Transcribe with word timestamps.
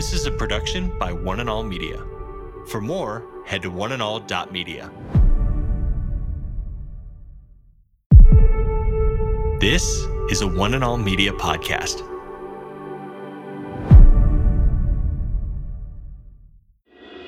This 0.00 0.14
is 0.14 0.24
a 0.24 0.30
production 0.30 0.98
by 0.98 1.12
One 1.12 1.40
and 1.40 1.50
All 1.50 1.62
Media. 1.62 2.02
For 2.68 2.80
more, 2.80 3.22
head 3.44 3.60
to 3.60 3.70
oneandall.media. 3.70 4.90
This 9.60 10.06
is 10.30 10.40
a 10.40 10.48
One 10.48 10.72
and 10.72 10.82
All 10.82 10.96
Media 10.96 11.32
podcast. 11.32 11.98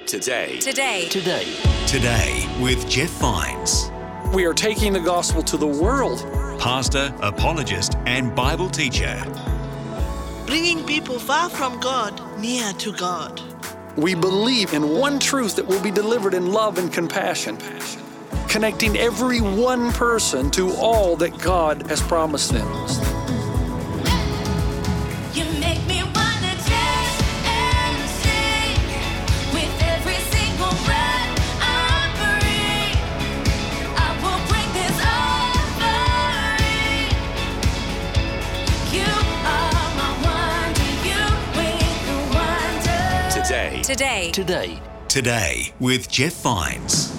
Today, 0.06 0.58
Today, 0.58 1.08
Today, 1.10 1.54
Today 1.86 2.48
with 2.58 2.88
Jeff 2.88 3.10
Vines, 3.20 3.90
We 4.34 4.46
are 4.46 4.54
taking 4.54 4.94
the 4.94 5.00
gospel 5.00 5.42
to 5.42 5.58
the 5.58 5.66
world. 5.66 6.20
pastor, 6.58 7.14
apologist, 7.20 7.96
and 8.06 8.34
Bible 8.34 8.70
teacher. 8.70 9.22
Bringing 10.46 10.84
people 10.84 11.18
far 11.18 11.48
from 11.48 11.78
God 11.80 12.20
near 12.38 12.72
to 12.74 12.92
God. 12.92 13.40
We 13.96 14.14
believe 14.14 14.72
in 14.72 14.98
one 14.98 15.18
truth 15.18 15.56
that 15.56 15.66
will 15.66 15.82
be 15.82 15.90
delivered 15.90 16.34
in 16.34 16.52
love 16.52 16.78
and 16.78 16.92
compassion, 16.92 17.58
connecting 18.48 18.96
every 18.96 19.40
one 19.40 19.92
person 19.92 20.50
to 20.52 20.72
all 20.74 21.16
that 21.16 21.38
God 21.38 21.86
has 21.88 22.00
promised 22.00 22.52
them. 22.52 23.11
Today, 43.92 44.30
today, 44.30 44.66
today, 44.66 44.82
Today 45.08 45.74
with 45.78 46.08
Jeff 46.10 46.32
Vines. 46.40 47.12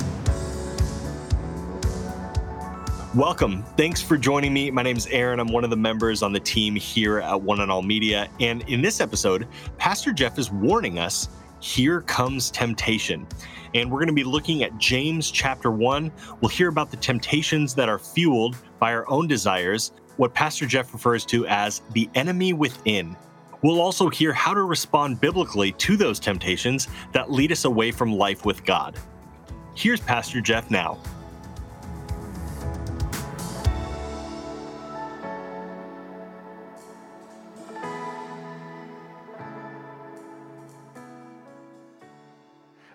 Welcome. 3.14 3.62
Thanks 3.78 4.02
for 4.02 4.18
joining 4.18 4.52
me. 4.52 4.72
My 4.72 4.82
name 4.82 4.98
is 4.98 5.06
Aaron. 5.12 5.40
I'm 5.40 5.50
one 5.50 5.64
of 5.64 5.70
the 5.70 5.78
members 5.78 6.24
on 6.24 6.34
the 6.34 6.40
team 6.40 6.74
here 6.74 7.20
at 7.20 7.40
One 7.40 7.60
and 7.60 7.72
All 7.72 7.84
Media. 7.84 8.28
And 8.40 8.68
in 8.68 8.82
this 8.82 9.02
episode, 9.02 9.48
Pastor 9.78 10.12
Jeff 10.12 10.40
is 10.40 10.50
warning 10.50 10.98
us 10.98 11.30
here 11.60 12.02
comes 12.02 12.50
temptation. 12.50 13.28
And 13.76 13.92
we're 13.92 14.00
going 14.00 14.08
to 14.08 14.14
be 14.14 14.24
looking 14.24 14.64
at 14.64 14.76
James 14.80 15.30
chapter 15.30 15.70
1. 15.70 16.12
We'll 16.42 16.50
hear 16.50 16.70
about 16.70 16.90
the 16.90 16.98
temptations 16.98 17.76
that 17.76 17.88
are 17.88 18.00
fueled 18.00 18.58
by 18.80 18.96
our 18.96 19.08
own 19.12 19.28
desires, 19.28 19.92
what 20.18 20.34
Pastor 20.34 20.66
Jeff 20.66 20.92
refers 20.92 21.24
to 21.28 21.46
as 21.46 21.84
the 21.92 22.10
enemy 22.16 22.54
within. 22.54 23.16
We'll 23.64 23.82
also 23.82 24.10
hear 24.10 24.34
how 24.34 24.54
to 24.54 24.62
respond 24.62 25.20
biblically 25.20 25.72
to 25.72 25.98
those 25.98 26.20
temptations 26.20 26.88
that 27.14 27.32
lead 27.32 27.52
us 27.52 27.66
away 27.66 27.92
from 27.92 28.14
life 28.14 28.46
with 28.46 28.64
God. 28.64 29.00
Here's 29.74 30.02
Pastor 30.02 30.42
Jeff 30.42 30.70
now. 30.70 31.00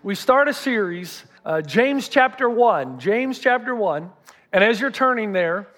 we 0.09 0.15
start 0.15 0.49
a 0.49 0.55
series, 0.55 1.25
uh, 1.45 1.61
James 1.61 2.09
chapter 2.09 2.49
1. 2.49 2.99
James 2.99 3.39
chapter 3.41 3.75
1. 3.75 4.11
And 4.55 4.65
as 4.65 4.81
you're 4.81 4.91
turning 4.91 5.33
there, 5.33 5.69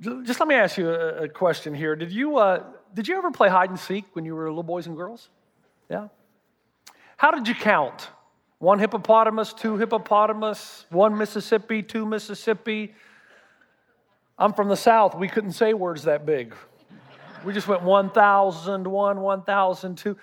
just 0.00 0.40
let 0.40 0.48
me 0.48 0.54
ask 0.54 0.78
you 0.78 0.88
a, 0.88 1.28
question 1.28 1.74
here. 1.74 1.94
Did 1.94 2.10
you, 2.10 2.38
uh, 2.38 2.64
did 2.94 3.08
you 3.08 3.16
ever 3.18 3.30
play 3.30 3.48
hide 3.48 3.70
and 3.70 3.78
seek 3.78 4.04
when 4.12 4.24
you 4.24 4.34
were 4.34 4.48
little 4.48 4.62
boys 4.62 4.86
and 4.86 4.96
girls? 4.96 5.28
Yeah? 5.90 6.08
How 7.16 7.30
did 7.30 7.48
you 7.48 7.54
count? 7.54 8.08
One 8.58 8.78
hippopotamus, 8.78 9.52
two 9.52 9.76
hippopotamus, 9.76 10.86
one 10.90 11.18
Mississippi, 11.18 11.82
two 11.82 12.06
Mississippi. 12.06 12.94
I'm 14.38 14.52
from 14.52 14.68
the 14.68 14.76
South. 14.76 15.16
We 15.16 15.28
couldn't 15.28 15.52
say 15.52 15.74
words 15.74 16.04
that 16.04 16.24
big. 16.24 16.54
We 17.44 17.52
just 17.52 17.68
went 17.68 17.82
1,001, 17.82 19.20
1,002. 19.20 20.16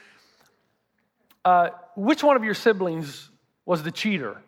Uh, 1.44 1.70
which 1.96 2.24
one 2.24 2.36
of 2.36 2.44
your 2.44 2.54
siblings 2.54 3.30
was 3.66 3.84
the 3.84 3.92
cheater? 3.92 4.42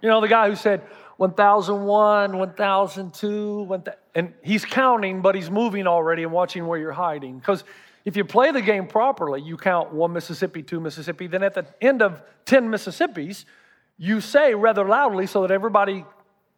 You 0.00 0.08
know, 0.08 0.20
the 0.20 0.28
guy 0.28 0.48
who 0.48 0.56
said 0.56 0.82
1001, 1.16 2.38
1002, 2.38 3.62
1000, 3.62 3.98
and 4.14 4.32
he's 4.42 4.64
counting, 4.64 5.22
but 5.22 5.34
he's 5.34 5.50
moving 5.50 5.86
already 5.86 6.22
and 6.22 6.32
watching 6.32 6.66
where 6.66 6.78
you're 6.78 6.92
hiding. 6.92 7.38
Because 7.38 7.64
if 8.04 8.16
you 8.16 8.24
play 8.24 8.50
the 8.50 8.62
game 8.62 8.86
properly, 8.86 9.40
you 9.40 9.56
count 9.56 9.92
one 9.92 10.12
Mississippi, 10.12 10.62
two 10.62 10.80
Mississippi, 10.80 11.26
then 11.26 11.42
at 11.42 11.54
the 11.54 11.66
end 11.80 12.02
of 12.02 12.22
10 12.46 12.68
Mississippis, 12.68 13.44
you 13.96 14.20
say 14.20 14.54
rather 14.54 14.84
loudly 14.84 15.26
so 15.26 15.42
that 15.42 15.50
everybody 15.50 16.04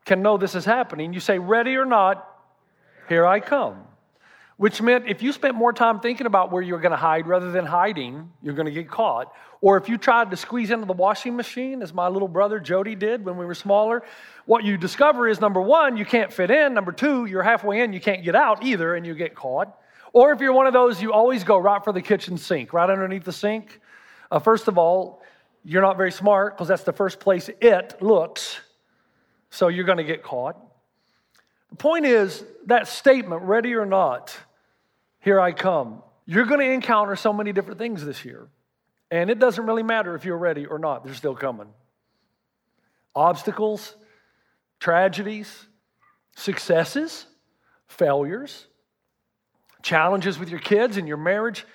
can 0.04 0.22
know 0.22 0.36
this 0.36 0.54
is 0.54 0.64
happening, 0.64 1.12
you 1.12 1.20
say, 1.20 1.38
Ready 1.38 1.76
or 1.76 1.84
not, 1.84 2.26
here 3.08 3.26
I 3.26 3.40
come. 3.40 3.82
Which 4.56 4.80
meant 4.80 5.06
if 5.06 5.22
you 5.22 5.32
spent 5.32 5.54
more 5.54 5.72
time 5.72 6.00
thinking 6.00 6.26
about 6.26 6.50
where 6.50 6.62
you're 6.62 6.80
going 6.80 6.92
to 6.92 6.96
hide 6.96 7.26
rather 7.26 7.50
than 7.50 7.66
hiding, 7.66 8.30
you're 8.42 8.54
going 8.54 8.66
to 8.66 8.72
get 8.72 8.88
caught. 8.88 9.32
Or 9.60 9.76
if 9.76 9.88
you 9.88 9.98
tried 9.98 10.30
to 10.30 10.36
squeeze 10.36 10.70
into 10.70 10.86
the 10.86 10.94
washing 10.94 11.36
machine, 11.36 11.82
as 11.82 11.92
my 11.92 12.08
little 12.08 12.28
brother 12.28 12.58
Jody 12.58 12.94
did 12.94 13.24
when 13.24 13.36
we 13.36 13.44
were 13.44 13.54
smaller, 13.54 14.02
what 14.46 14.64
you 14.64 14.78
discover 14.78 15.28
is 15.28 15.40
number 15.40 15.60
one, 15.60 15.98
you 15.98 16.06
can't 16.06 16.32
fit 16.32 16.50
in. 16.50 16.72
Number 16.72 16.92
two, 16.92 17.26
you're 17.26 17.42
halfway 17.42 17.80
in, 17.80 17.92
you 17.92 18.00
can't 18.00 18.24
get 18.24 18.34
out 18.34 18.64
either, 18.64 18.94
and 18.94 19.06
you 19.06 19.14
get 19.14 19.34
caught. 19.34 19.78
Or 20.12 20.32
if 20.32 20.40
you're 20.40 20.54
one 20.54 20.66
of 20.66 20.72
those, 20.72 21.02
you 21.02 21.12
always 21.12 21.44
go 21.44 21.58
right 21.58 21.84
for 21.84 21.92
the 21.92 22.00
kitchen 22.00 22.38
sink, 22.38 22.72
right 22.72 22.88
underneath 22.88 23.24
the 23.24 23.32
sink. 23.32 23.80
Uh, 24.30 24.38
first 24.38 24.68
of 24.68 24.78
all, 24.78 25.20
you're 25.64 25.82
not 25.82 25.98
very 25.98 26.12
smart 26.12 26.56
because 26.56 26.68
that's 26.68 26.84
the 26.84 26.92
first 26.92 27.20
place 27.20 27.50
it 27.60 28.00
looks, 28.00 28.60
so 29.50 29.68
you're 29.68 29.84
going 29.84 29.98
to 29.98 30.04
get 30.04 30.22
caught. 30.22 30.56
The 31.70 31.76
point 31.76 32.06
is 32.06 32.44
that 32.66 32.88
statement, 32.88 33.42
ready 33.42 33.74
or 33.74 33.84
not, 33.84 34.34
here 35.26 35.40
I 35.40 35.50
come. 35.50 36.04
You're 36.24 36.44
going 36.44 36.60
to 36.60 36.72
encounter 36.72 37.16
so 37.16 37.32
many 37.32 37.52
different 37.52 37.80
things 37.80 38.04
this 38.04 38.24
year. 38.24 38.46
And 39.10 39.28
it 39.28 39.40
doesn't 39.40 39.66
really 39.66 39.82
matter 39.82 40.14
if 40.14 40.24
you're 40.24 40.38
ready 40.38 40.66
or 40.66 40.78
not, 40.78 41.04
they're 41.04 41.14
still 41.14 41.34
coming. 41.34 41.66
Obstacles, 43.12 43.96
tragedies, 44.78 45.66
successes, 46.36 47.26
failures, 47.88 48.68
challenges 49.82 50.38
with 50.38 50.48
your 50.48 50.60
kids 50.60 50.96
and 50.96 51.08
your 51.08 51.16
marriage, 51.16 51.66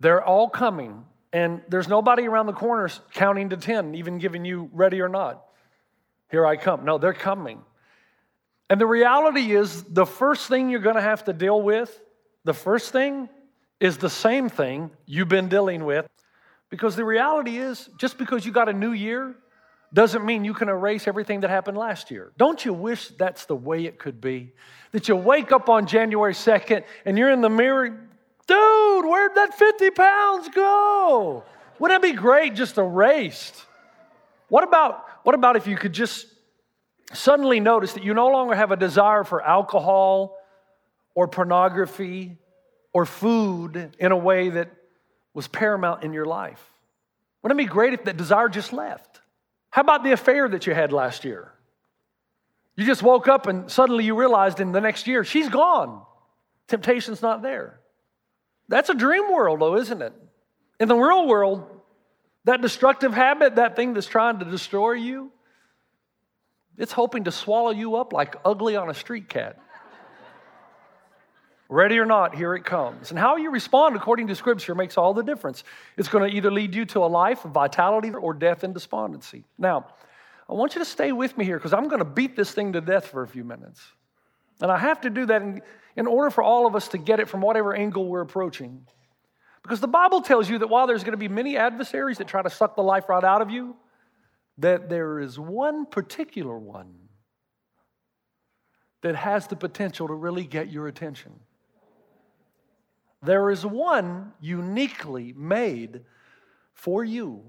they're 0.00 0.24
all 0.24 0.48
coming. 0.48 1.04
And 1.32 1.62
there's 1.68 1.86
nobody 1.86 2.26
around 2.26 2.46
the 2.46 2.52
corner 2.52 2.90
counting 3.12 3.50
to 3.50 3.56
10, 3.56 3.94
even 3.94 4.18
giving 4.18 4.44
you 4.44 4.70
ready 4.72 5.00
or 5.00 5.08
not. 5.08 5.40
Here 6.32 6.44
I 6.44 6.56
come. 6.56 6.84
No, 6.84 6.98
they're 6.98 7.14
coming. 7.14 7.60
And 8.68 8.80
the 8.80 8.86
reality 8.88 9.54
is, 9.54 9.84
the 9.84 10.06
first 10.06 10.48
thing 10.48 10.68
you're 10.68 10.80
going 10.80 10.96
to 10.96 11.00
have 11.00 11.22
to 11.26 11.32
deal 11.32 11.62
with, 11.62 12.00
the 12.44 12.54
first 12.54 12.92
thing 12.92 13.28
is 13.80 13.98
the 13.98 14.10
same 14.10 14.48
thing 14.48 14.90
you've 15.06 15.28
been 15.28 15.48
dealing 15.48 15.84
with. 15.84 16.06
Because 16.70 16.96
the 16.96 17.04
reality 17.04 17.58
is, 17.58 17.88
just 17.98 18.18
because 18.18 18.44
you 18.44 18.52
got 18.52 18.68
a 18.68 18.72
new 18.72 18.92
year 18.92 19.36
doesn't 19.92 20.24
mean 20.24 20.44
you 20.44 20.54
can 20.54 20.68
erase 20.68 21.06
everything 21.06 21.40
that 21.40 21.50
happened 21.50 21.76
last 21.76 22.10
year. 22.10 22.32
Don't 22.36 22.64
you 22.64 22.72
wish 22.72 23.08
that's 23.10 23.46
the 23.46 23.54
way 23.54 23.84
it 23.84 23.98
could 23.98 24.20
be? 24.20 24.52
That 24.90 25.06
you 25.06 25.14
wake 25.14 25.52
up 25.52 25.68
on 25.68 25.86
January 25.86 26.32
2nd 26.32 26.84
and 27.04 27.16
you're 27.16 27.30
in 27.30 27.42
the 27.42 27.50
mirror, 27.50 27.90
dude, 28.46 29.04
where'd 29.04 29.36
that 29.36 29.54
50 29.54 29.90
pounds 29.90 30.48
go? 30.48 31.44
Wouldn't 31.78 32.04
it 32.04 32.12
be 32.12 32.16
great 32.16 32.54
just 32.54 32.76
erased? 32.76 33.54
What 34.48 34.64
about, 34.64 35.04
what 35.22 35.34
about 35.34 35.56
if 35.56 35.66
you 35.66 35.76
could 35.76 35.92
just 35.92 36.26
suddenly 37.12 37.60
notice 37.60 37.92
that 37.92 38.02
you 38.02 38.14
no 38.14 38.28
longer 38.28 38.54
have 38.54 38.72
a 38.72 38.76
desire 38.76 39.22
for 39.22 39.42
alcohol 39.42 40.36
or 41.14 41.28
pornography 41.28 42.36
or 42.92 43.06
food 43.06 43.94
in 43.98 44.12
a 44.12 44.16
way 44.16 44.50
that 44.50 44.70
was 45.32 45.48
paramount 45.48 46.04
in 46.04 46.12
your 46.12 46.24
life? 46.24 46.62
Wouldn't 47.42 47.60
it 47.60 47.64
be 47.64 47.68
great 47.68 47.92
if 47.92 48.04
that 48.04 48.16
desire 48.16 48.48
just 48.48 48.72
left? 48.72 49.20
How 49.70 49.82
about 49.82 50.04
the 50.04 50.12
affair 50.12 50.48
that 50.48 50.66
you 50.66 50.74
had 50.74 50.92
last 50.92 51.24
year? 51.24 51.52
You 52.76 52.84
just 52.86 53.02
woke 53.02 53.28
up 53.28 53.46
and 53.46 53.70
suddenly 53.70 54.04
you 54.04 54.18
realized 54.18 54.60
in 54.60 54.72
the 54.72 54.80
next 54.80 55.06
year, 55.06 55.24
she's 55.24 55.48
gone. 55.48 56.02
Temptation's 56.68 57.22
not 57.22 57.42
there. 57.42 57.80
That's 58.68 58.88
a 58.88 58.94
dream 58.94 59.30
world, 59.30 59.60
though, 59.60 59.76
isn't 59.76 60.00
it? 60.00 60.12
In 60.80 60.88
the 60.88 60.96
real 60.96 61.26
world, 61.26 61.68
that 62.44 62.60
destructive 62.60 63.12
habit, 63.12 63.56
that 63.56 63.76
thing 63.76 63.94
that's 63.94 64.06
trying 64.06 64.38
to 64.38 64.44
destroy 64.44 64.92
you, 64.92 65.30
it's 66.76 66.92
hoping 66.92 67.24
to 67.24 67.32
swallow 67.32 67.70
you 67.70 67.96
up 67.96 68.12
like 68.12 68.36
ugly 68.44 68.76
on 68.76 68.90
a 68.90 68.94
street 68.94 69.28
cat. 69.28 69.58
Ready 71.68 71.98
or 71.98 72.04
not, 72.04 72.34
here 72.34 72.54
it 72.54 72.64
comes. 72.64 73.10
And 73.10 73.18
how 73.18 73.36
you 73.36 73.50
respond 73.50 73.96
according 73.96 74.26
to 74.26 74.34
Scripture 74.34 74.74
makes 74.74 74.98
all 74.98 75.14
the 75.14 75.22
difference. 75.22 75.64
It's 75.96 76.08
going 76.08 76.28
to 76.30 76.36
either 76.36 76.50
lead 76.50 76.74
you 76.74 76.84
to 76.86 77.00
a 77.00 77.06
life 77.06 77.44
of 77.44 77.52
vitality 77.52 78.10
or 78.10 78.34
death 78.34 78.64
and 78.64 78.74
despondency. 78.74 79.44
Now, 79.56 79.86
I 80.48 80.52
want 80.52 80.74
you 80.74 80.80
to 80.80 80.84
stay 80.84 81.12
with 81.12 81.38
me 81.38 81.44
here 81.44 81.56
because 81.56 81.72
I'm 81.72 81.88
going 81.88 82.00
to 82.00 82.04
beat 82.04 82.36
this 82.36 82.52
thing 82.52 82.74
to 82.74 82.82
death 82.82 83.06
for 83.06 83.22
a 83.22 83.28
few 83.28 83.44
minutes. 83.44 83.80
And 84.60 84.70
I 84.70 84.76
have 84.78 85.00
to 85.02 85.10
do 85.10 85.24
that 85.26 85.40
in, 85.40 85.62
in 85.96 86.06
order 86.06 86.30
for 86.30 86.44
all 86.44 86.66
of 86.66 86.76
us 86.76 86.88
to 86.88 86.98
get 86.98 87.18
it 87.18 87.28
from 87.28 87.40
whatever 87.40 87.74
angle 87.74 88.06
we're 88.06 88.20
approaching. 88.20 88.86
Because 89.62 89.80
the 89.80 89.88
Bible 89.88 90.20
tells 90.20 90.50
you 90.50 90.58
that 90.58 90.68
while 90.68 90.86
there's 90.86 91.02
going 91.02 91.12
to 91.12 91.18
be 91.18 91.28
many 91.28 91.56
adversaries 91.56 92.18
that 92.18 92.28
try 92.28 92.42
to 92.42 92.50
suck 92.50 92.76
the 92.76 92.82
life 92.82 93.08
right 93.08 93.24
out 93.24 93.40
of 93.40 93.50
you, 93.50 93.74
that 94.58 94.90
there 94.90 95.18
is 95.18 95.38
one 95.38 95.86
particular 95.86 96.58
one 96.58 96.94
that 99.00 99.16
has 99.16 99.46
the 99.46 99.56
potential 99.56 100.08
to 100.08 100.14
really 100.14 100.44
get 100.44 100.70
your 100.70 100.86
attention. 100.86 101.32
There 103.24 103.50
is 103.50 103.64
one 103.64 104.32
uniquely 104.40 105.32
made 105.36 106.02
for 106.74 107.02
you 107.04 107.42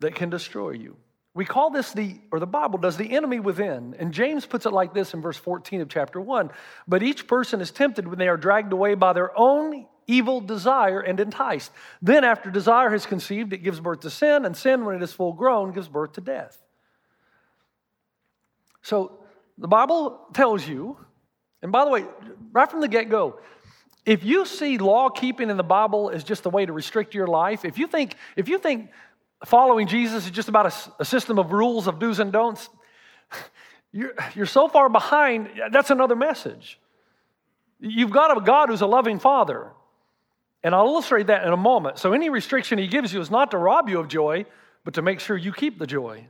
that 0.00 0.14
can 0.14 0.30
destroy 0.30 0.70
you. 0.70 0.96
We 1.34 1.44
call 1.44 1.68
this 1.68 1.92
the, 1.92 2.18
or 2.32 2.40
the 2.40 2.46
Bible 2.46 2.78
does, 2.78 2.96
the 2.96 3.14
enemy 3.14 3.40
within. 3.40 3.94
And 3.98 4.12
James 4.12 4.46
puts 4.46 4.64
it 4.64 4.72
like 4.72 4.94
this 4.94 5.12
in 5.12 5.20
verse 5.20 5.36
14 5.36 5.82
of 5.82 5.88
chapter 5.90 6.18
1 6.18 6.50
But 6.88 7.02
each 7.02 7.26
person 7.26 7.60
is 7.60 7.70
tempted 7.70 8.08
when 8.08 8.18
they 8.18 8.28
are 8.28 8.38
dragged 8.38 8.72
away 8.72 8.94
by 8.94 9.12
their 9.12 9.38
own 9.38 9.86
evil 10.06 10.40
desire 10.40 11.00
and 11.00 11.20
enticed. 11.20 11.72
Then, 12.00 12.24
after 12.24 12.50
desire 12.50 12.88
has 12.90 13.04
conceived, 13.04 13.52
it 13.52 13.58
gives 13.58 13.80
birth 13.80 14.00
to 14.00 14.10
sin, 14.10 14.46
and 14.46 14.56
sin, 14.56 14.86
when 14.86 14.96
it 14.96 15.02
is 15.02 15.12
full 15.12 15.34
grown, 15.34 15.72
gives 15.72 15.88
birth 15.88 16.12
to 16.14 16.22
death. 16.22 16.62
So, 18.80 19.18
the 19.58 19.68
Bible 19.68 20.26
tells 20.32 20.66
you, 20.66 20.96
and 21.60 21.70
by 21.70 21.84
the 21.84 21.90
way, 21.90 22.04
right 22.52 22.70
from 22.70 22.80
the 22.80 22.88
get 22.88 23.10
go, 23.10 23.40
if 24.06 24.24
you 24.24 24.46
see 24.46 24.78
law 24.78 25.10
keeping 25.10 25.50
in 25.50 25.56
the 25.56 25.64
Bible 25.64 26.10
as 26.10 26.22
just 26.22 26.46
a 26.46 26.48
way 26.48 26.64
to 26.64 26.72
restrict 26.72 27.12
your 27.12 27.26
life, 27.26 27.64
if 27.64 27.76
you 27.76 27.88
think, 27.88 28.14
if 28.36 28.48
you 28.48 28.58
think 28.58 28.90
following 29.44 29.88
Jesus 29.88 30.24
is 30.24 30.30
just 30.30 30.48
about 30.48 30.72
a 30.98 31.04
system 31.04 31.38
of 31.38 31.50
rules 31.50 31.88
of 31.88 31.98
do's 31.98 32.20
and 32.20 32.32
don'ts, 32.32 32.68
you're, 33.92 34.14
you're 34.34 34.46
so 34.46 34.68
far 34.68 34.88
behind, 34.88 35.50
that's 35.72 35.90
another 35.90 36.14
message. 36.14 36.78
You've 37.80 38.12
got 38.12 38.34
a 38.34 38.40
God 38.40 38.68
who's 38.68 38.80
a 38.80 38.86
loving 38.86 39.18
father. 39.18 39.72
And 40.62 40.74
I'll 40.74 40.86
illustrate 40.86 41.26
that 41.26 41.46
in 41.46 41.52
a 41.52 41.56
moment. 41.56 41.98
So, 41.98 42.12
any 42.12 42.28
restriction 42.28 42.78
he 42.78 42.86
gives 42.86 43.12
you 43.12 43.20
is 43.20 43.30
not 43.30 43.50
to 43.52 43.58
rob 43.58 43.88
you 43.88 44.00
of 44.00 44.08
joy, 44.08 44.46
but 44.84 44.94
to 44.94 45.02
make 45.02 45.20
sure 45.20 45.36
you 45.36 45.52
keep 45.52 45.78
the 45.78 45.86
joy 45.86 46.26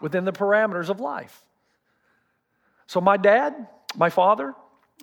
within 0.00 0.24
the 0.24 0.32
parameters 0.32 0.88
of 0.88 1.00
life. 1.00 1.42
So, 2.86 3.00
my 3.00 3.16
dad, 3.16 3.66
my 3.96 4.10
father, 4.10 4.54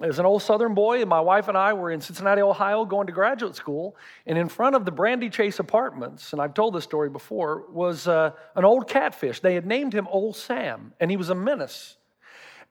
is 0.02 0.18
an 0.18 0.26
old 0.26 0.42
southern 0.42 0.74
boy, 0.74 1.04
my 1.06 1.20
wife 1.20 1.50
and 1.50 1.58
I 1.58 1.74
were 1.74 1.92
in 1.92 2.00
Cincinnati, 2.00 2.42
Ohio, 2.42 2.86
going 2.86 3.08
to 3.08 3.14
graduate 3.14 3.56
school. 3.56 3.98
And 4.26 4.38
in 4.38 4.48
front 4.48 4.76
of 4.76 4.86
the 4.86 4.92
Brandy 4.92 5.30
Chase 5.30 5.60
apartments, 5.60 6.32
and 6.32 6.42
I've 6.42 6.54
told 6.54 6.74
this 6.74 6.86
story 6.86 7.10
before, 7.10 7.66
was 7.70 8.08
uh, 8.08 8.32
an 8.56 8.64
old 8.64 8.88
catfish. 8.88 9.42
They 9.42 9.56
had 9.56 9.66
named 9.66 9.94
him 9.94 10.08
Old 10.10 10.38
Sam, 10.38 10.94
and 11.00 11.12
he 11.12 11.18
was 11.18 11.30
a 11.30 11.36
menace. 11.36 11.98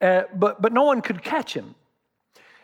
Uh, 0.00 0.22
but, 0.34 0.62
but 0.62 0.72
no 0.72 0.84
one 0.84 1.02
could 1.02 1.22
catch 1.22 1.52
him. 1.52 1.74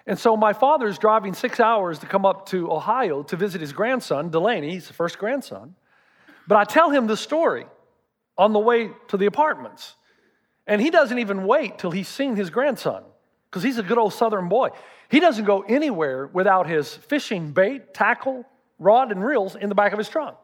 And 0.06 0.18
so 0.18 0.36
my 0.36 0.52
father's 0.52 0.98
driving 0.98 1.34
six 1.34 1.60
hours 1.60 1.98
to 1.98 2.06
come 2.06 2.24
up 2.24 2.46
to 2.50 2.70
Ohio 2.70 3.22
to 3.24 3.36
visit 3.36 3.60
his 3.60 3.72
grandson, 3.72 4.30
Delaney. 4.30 4.70
He's 4.70 4.86
the 4.86 4.92
first 4.94 5.18
grandson. 5.18 5.74
But 6.46 6.56
I 6.56 6.64
tell 6.64 6.90
him 6.90 7.06
the 7.06 7.16
story 7.16 7.66
on 8.36 8.52
the 8.52 8.58
way 8.58 8.90
to 9.08 9.16
the 9.16 9.26
apartments. 9.26 9.94
And 10.66 10.80
he 10.80 10.90
doesn't 10.90 11.18
even 11.18 11.46
wait 11.46 11.78
till 11.78 11.90
he's 11.90 12.08
seen 12.08 12.36
his 12.36 12.50
grandson 12.50 13.04
because 13.54 13.62
he's 13.62 13.78
a 13.78 13.84
good 13.84 13.98
old 13.98 14.12
southern 14.12 14.48
boy. 14.48 14.70
He 15.08 15.20
doesn't 15.20 15.44
go 15.44 15.60
anywhere 15.60 16.26
without 16.26 16.68
his 16.68 16.92
fishing 16.92 17.52
bait, 17.52 17.94
tackle, 17.94 18.44
rod, 18.80 19.12
and 19.12 19.24
reels 19.24 19.54
in 19.54 19.68
the 19.68 19.76
back 19.76 19.92
of 19.92 19.98
his 19.98 20.08
trunk. 20.08 20.36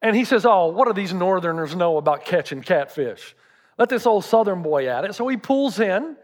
And 0.00 0.16
he 0.16 0.24
says, 0.24 0.46
Oh, 0.46 0.68
what 0.68 0.86
do 0.86 0.94
these 0.94 1.12
northerners 1.12 1.76
know 1.76 1.98
about 1.98 2.24
catching 2.24 2.62
catfish? 2.62 3.36
Let 3.76 3.90
this 3.90 4.06
old 4.06 4.24
southern 4.24 4.62
boy 4.62 4.88
at 4.88 5.04
it. 5.04 5.14
So 5.14 5.28
he 5.28 5.36
pulls 5.36 5.78
in, 5.78 6.16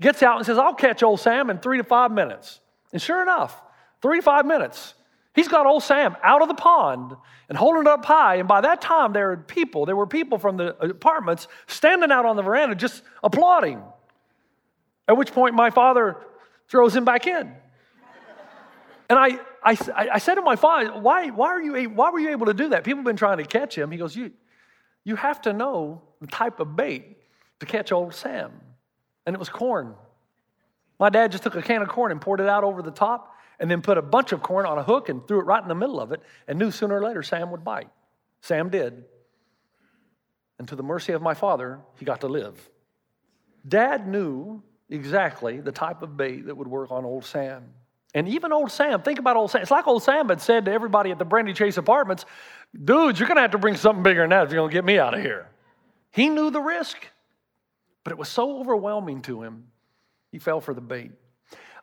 gets 0.00 0.20
out, 0.20 0.38
and 0.38 0.44
says, 0.44 0.58
I'll 0.58 0.74
catch 0.74 1.04
old 1.04 1.20
Sam 1.20 1.48
in 1.48 1.58
three 1.58 1.78
to 1.78 1.84
five 1.84 2.10
minutes. 2.10 2.60
And 2.92 3.00
sure 3.00 3.22
enough, 3.22 3.62
three 4.02 4.18
to 4.18 4.22
five 4.22 4.46
minutes, 4.46 4.94
he's 5.32 5.46
got 5.46 5.64
old 5.64 5.84
Sam 5.84 6.16
out 6.24 6.42
of 6.42 6.48
the 6.48 6.54
pond 6.54 7.12
and 7.48 7.56
holding 7.56 7.82
it 7.82 7.86
up 7.86 8.04
high. 8.04 8.36
And 8.36 8.48
by 8.48 8.62
that 8.62 8.80
time, 8.80 9.12
there 9.12 9.28
were 9.28 9.36
people, 9.36 9.86
there 9.86 9.94
were 9.94 10.08
people 10.08 10.38
from 10.38 10.56
the 10.56 10.76
apartments 10.84 11.46
standing 11.68 12.10
out 12.10 12.26
on 12.26 12.34
the 12.34 12.42
veranda 12.42 12.74
just 12.74 13.04
applauding. 13.22 13.80
At 15.06 15.16
which 15.16 15.32
point, 15.32 15.54
my 15.54 15.70
father 15.70 16.16
throws 16.68 16.94
him 16.94 17.04
back 17.04 17.26
in. 17.26 17.52
And 19.10 19.18
I, 19.18 19.38
I, 19.62 19.76
I 20.14 20.18
said 20.18 20.36
to 20.36 20.42
my 20.42 20.56
father, 20.56 20.98
why, 20.98 21.28
why, 21.28 21.48
are 21.48 21.60
you, 21.60 21.90
why 21.90 22.10
were 22.10 22.18
you 22.18 22.30
able 22.30 22.46
to 22.46 22.54
do 22.54 22.70
that? 22.70 22.84
People 22.84 22.98
have 22.98 23.04
been 23.04 23.16
trying 23.16 23.38
to 23.38 23.44
catch 23.44 23.76
him. 23.76 23.90
He 23.90 23.98
goes, 23.98 24.16
you, 24.16 24.32
you 25.04 25.16
have 25.16 25.42
to 25.42 25.52
know 25.52 26.02
the 26.20 26.26
type 26.26 26.58
of 26.58 26.74
bait 26.74 27.18
to 27.60 27.66
catch 27.66 27.92
old 27.92 28.14
Sam. 28.14 28.52
And 29.26 29.34
it 29.34 29.38
was 29.38 29.50
corn. 29.50 29.94
My 30.98 31.10
dad 31.10 31.32
just 31.32 31.42
took 31.42 31.54
a 31.54 31.62
can 31.62 31.82
of 31.82 31.88
corn 31.88 32.12
and 32.12 32.20
poured 32.20 32.40
it 32.40 32.48
out 32.48 32.64
over 32.64 32.80
the 32.80 32.90
top 32.90 33.34
and 33.58 33.70
then 33.70 33.82
put 33.82 33.98
a 33.98 34.02
bunch 34.02 34.32
of 34.32 34.42
corn 34.42 34.64
on 34.64 34.78
a 34.78 34.82
hook 34.82 35.08
and 35.08 35.26
threw 35.26 35.40
it 35.40 35.44
right 35.44 35.62
in 35.62 35.68
the 35.68 35.74
middle 35.74 36.00
of 36.00 36.12
it 36.12 36.22
and 36.48 36.58
knew 36.58 36.70
sooner 36.70 36.96
or 36.96 37.02
later 37.02 37.22
Sam 37.22 37.50
would 37.50 37.64
bite. 37.64 37.90
Sam 38.40 38.70
did. 38.70 39.04
And 40.58 40.68
to 40.68 40.76
the 40.76 40.82
mercy 40.82 41.12
of 41.12 41.20
my 41.20 41.34
father, 41.34 41.80
he 41.98 42.04
got 42.04 42.20
to 42.22 42.28
live. 42.28 42.70
Dad 43.66 44.06
knew 44.06 44.62
exactly 44.90 45.60
the 45.60 45.72
type 45.72 46.02
of 46.02 46.16
bait 46.16 46.46
that 46.46 46.56
would 46.56 46.68
work 46.68 46.90
on 46.90 47.04
old 47.04 47.24
Sam. 47.24 47.64
And 48.14 48.28
even 48.28 48.52
old 48.52 48.70
Sam, 48.70 49.02
think 49.02 49.18
about 49.18 49.36
old 49.36 49.50
Sam. 49.50 49.62
It's 49.62 49.70
like 49.70 49.86
old 49.86 50.02
Sam 50.02 50.28
had 50.28 50.40
said 50.40 50.66
to 50.66 50.72
everybody 50.72 51.10
at 51.10 51.18
the 51.18 51.24
Brandy 51.24 51.52
Chase 51.52 51.76
apartments, 51.76 52.24
dudes, 52.84 53.18
you're 53.18 53.26
going 53.26 53.36
to 53.36 53.42
have 53.42 53.50
to 53.52 53.58
bring 53.58 53.76
something 53.76 54.04
bigger 54.04 54.20
than 54.20 54.30
that 54.30 54.44
if 54.44 54.52
you're 54.52 54.60
going 54.60 54.70
to 54.70 54.74
get 54.74 54.84
me 54.84 54.98
out 54.98 55.14
of 55.14 55.20
here. 55.20 55.48
He 56.12 56.28
knew 56.28 56.50
the 56.50 56.60
risk, 56.60 56.96
but 58.04 58.12
it 58.12 58.18
was 58.18 58.28
so 58.28 58.60
overwhelming 58.60 59.22
to 59.22 59.42
him, 59.42 59.64
he 60.30 60.38
fell 60.38 60.60
for 60.60 60.74
the 60.74 60.80
bait. 60.80 61.10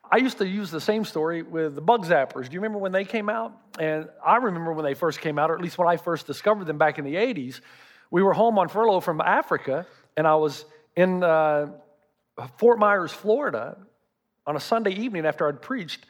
I 0.10 0.18
used 0.18 0.38
to 0.40 0.48
use 0.48 0.72
the 0.72 0.82
same 0.82 1.06
story 1.06 1.42
with 1.42 1.76
the 1.76 1.82
bug 1.82 2.06
zappers. 2.06 2.48
Do 2.48 2.54
you 2.54 2.60
remember 2.60 2.80
when 2.80 2.92
they 2.92 3.06
came 3.06 3.30
out? 3.30 3.54
And 3.80 4.10
I 4.26 4.38
remember 4.38 4.74
when 4.74 4.84
they 4.84 4.94
first 4.94 5.22
came 5.22 5.40
out, 5.40 5.52
or 5.52 5.56
at 5.56 5.62
least 5.62 5.78
when 5.78 5.88
I 5.88 5.96
first 5.96 6.28
discovered 6.28 6.66
them 6.66 6.78
back 6.78 6.98
in 6.98 7.06
the 7.06 7.16
80s. 7.16 7.62
We 8.10 8.22
were 8.22 8.34
home 8.34 8.60
on 8.60 8.68
furlough 8.68 9.00
from 9.00 9.22
Africa, 9.22 9.86
and 10.18 10.28
I 10.28 10.36
was 10.36 10.66
in 10.98 11.24
uh, 11.24 11.68
Fort 12.58 12.80
Myers, 12.80 13.12
Florida, 13.12 13.78
on 14.46 14.56
a 14.56 14.60
Sunday 14.60 14.92
evening 14.92 15.26
after 15.26 15.48
I'd 15.48 15.62
preached, 15.62 16.06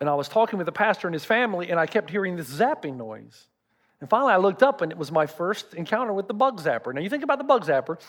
and 0.00 0.08
I 0.08 0.14
was 0.14 0.28
talking 0.28 0.58
with 0.58 0.66
the 0.66 0.72
pastor 0.72 1.06
and 1.06 1.14
his 1.14 1.24
family, 1.24 1.70
and 1.70 1.78
I 1.78 1.86
kept 1.86 2.10
hearing 2.10 2.36
this 2.36 2.50
zapping 2.50 2.96
noise. 2.96 3.46
And 4.00 4.10
finally, 4.10 4.32
I 4.32 4.38
looked 4.38 4.62
up, 4.62 4.80
and 4.80 4.90
it 4.90 4.98
was 4.98 5.12
my 5.12 5.26
first 5.26 5.74
encounter 5.74 6.12
with 6.12 6.26
the 6.26 6.34
bug 6.34 6.60
zapper. 6.60 6.92
Now, 6.92 7.00
you 7.00 7.08
think 7.08 7.22
about 7.22 7.38
the 7.38 7.44
bug 7.44 7.64
zapper. 7.64 8.00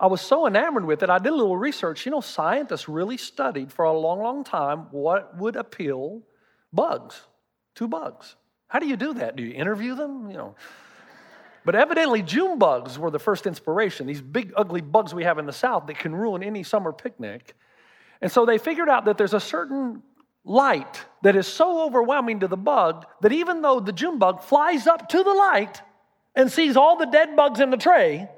I 0.00 0.06
was 0.06 0.20
so 0.20 0.46
enamored 0.46 0.84
with 0.84 1.02
it, 1.02 1.10
I 1.10 1.18
did 1.18 1.32
a 1.32 1.36
little 1.36 1.56
research. 1.56 2.06
You 2.06 2.12
know, 2.12 2.20
scientists 2.20 2.88
really 2.88 3.16
studied 3.16 3.70
for 3.70 3.84
a 3.84 3.92
long, 3.92 4.20
long 4.20 4.44
time 4.44 4.86
what 4.90 5.36
would 5.36 5.56
appeal 5.56 6.22
bugs 6.72 7.20
to 7.76 7.86
bugs. 7.86 8.34
How 8.68 8.78
do 8.78 8.86
you 8.86 8.96
do 8.96 9.14
that? 9.14 9.36
Do 9.36 9.42
you 9.42 9.52
interview 9.52 9.94
them? 9.94 10.30
You 10.30 10.36
know. 10.38 10.54
But 11.64 11.74
evidently, 11.74 12.22
June 12.22 12.58
bugs 12.58 12.98
were 12.98 13.10
the 13.10 13.18
first 13.18 13.46
inspiration, 13.46 14.06
these 14.06 14.20
big, 14.20 14.52
ugly 14.56 14.80
bugs 14.80 15.14
we 15.14 15.24
have 15.24 15.38
in 15.38 15.46
the 15.46 15.52
South 15.52 15.86
that 15.86 15.98
can 15.98 16.14
ruin 16.14 16.42
any 16.42 16.62
summer 16.62 16.92
picnic. 16.92 17.54
And 18.20 18.30
so 18.30 18.44
they 18.44 18.58
figured 18.58 18.88
out 18.88 19.04
that 19.04 19.16
there's 19.18 19.34
a 19.34 19.40
certain 19.40 20.02
light 20.44 21.04
that 21.22 21.36
is 21.36 21.46
so 21.46 21.84
overwhelming 21.84 22.40
to 22.40 22.48
the 22.48 22.56
bug 22.56 23.06
that 23.20 23.32
even 23.32 23.62
though 23.62 23.78
the 23.78 23.92
June 23.92 24.18
bug 24.18 24.42
flies 24.42 24.86
up 24.86 25.08
to 25.10 25.22
the 25.22 25.32
light 25.32 25.80
and 26.34 26.50
sees 26.50 26.76
all 26.76 26.96
the 26.96 27.06
dead 27.06 27.36
bugs 27.36 27.60
in 27.60 27.70
the 27.70 27.76
tray, 27.76 28.28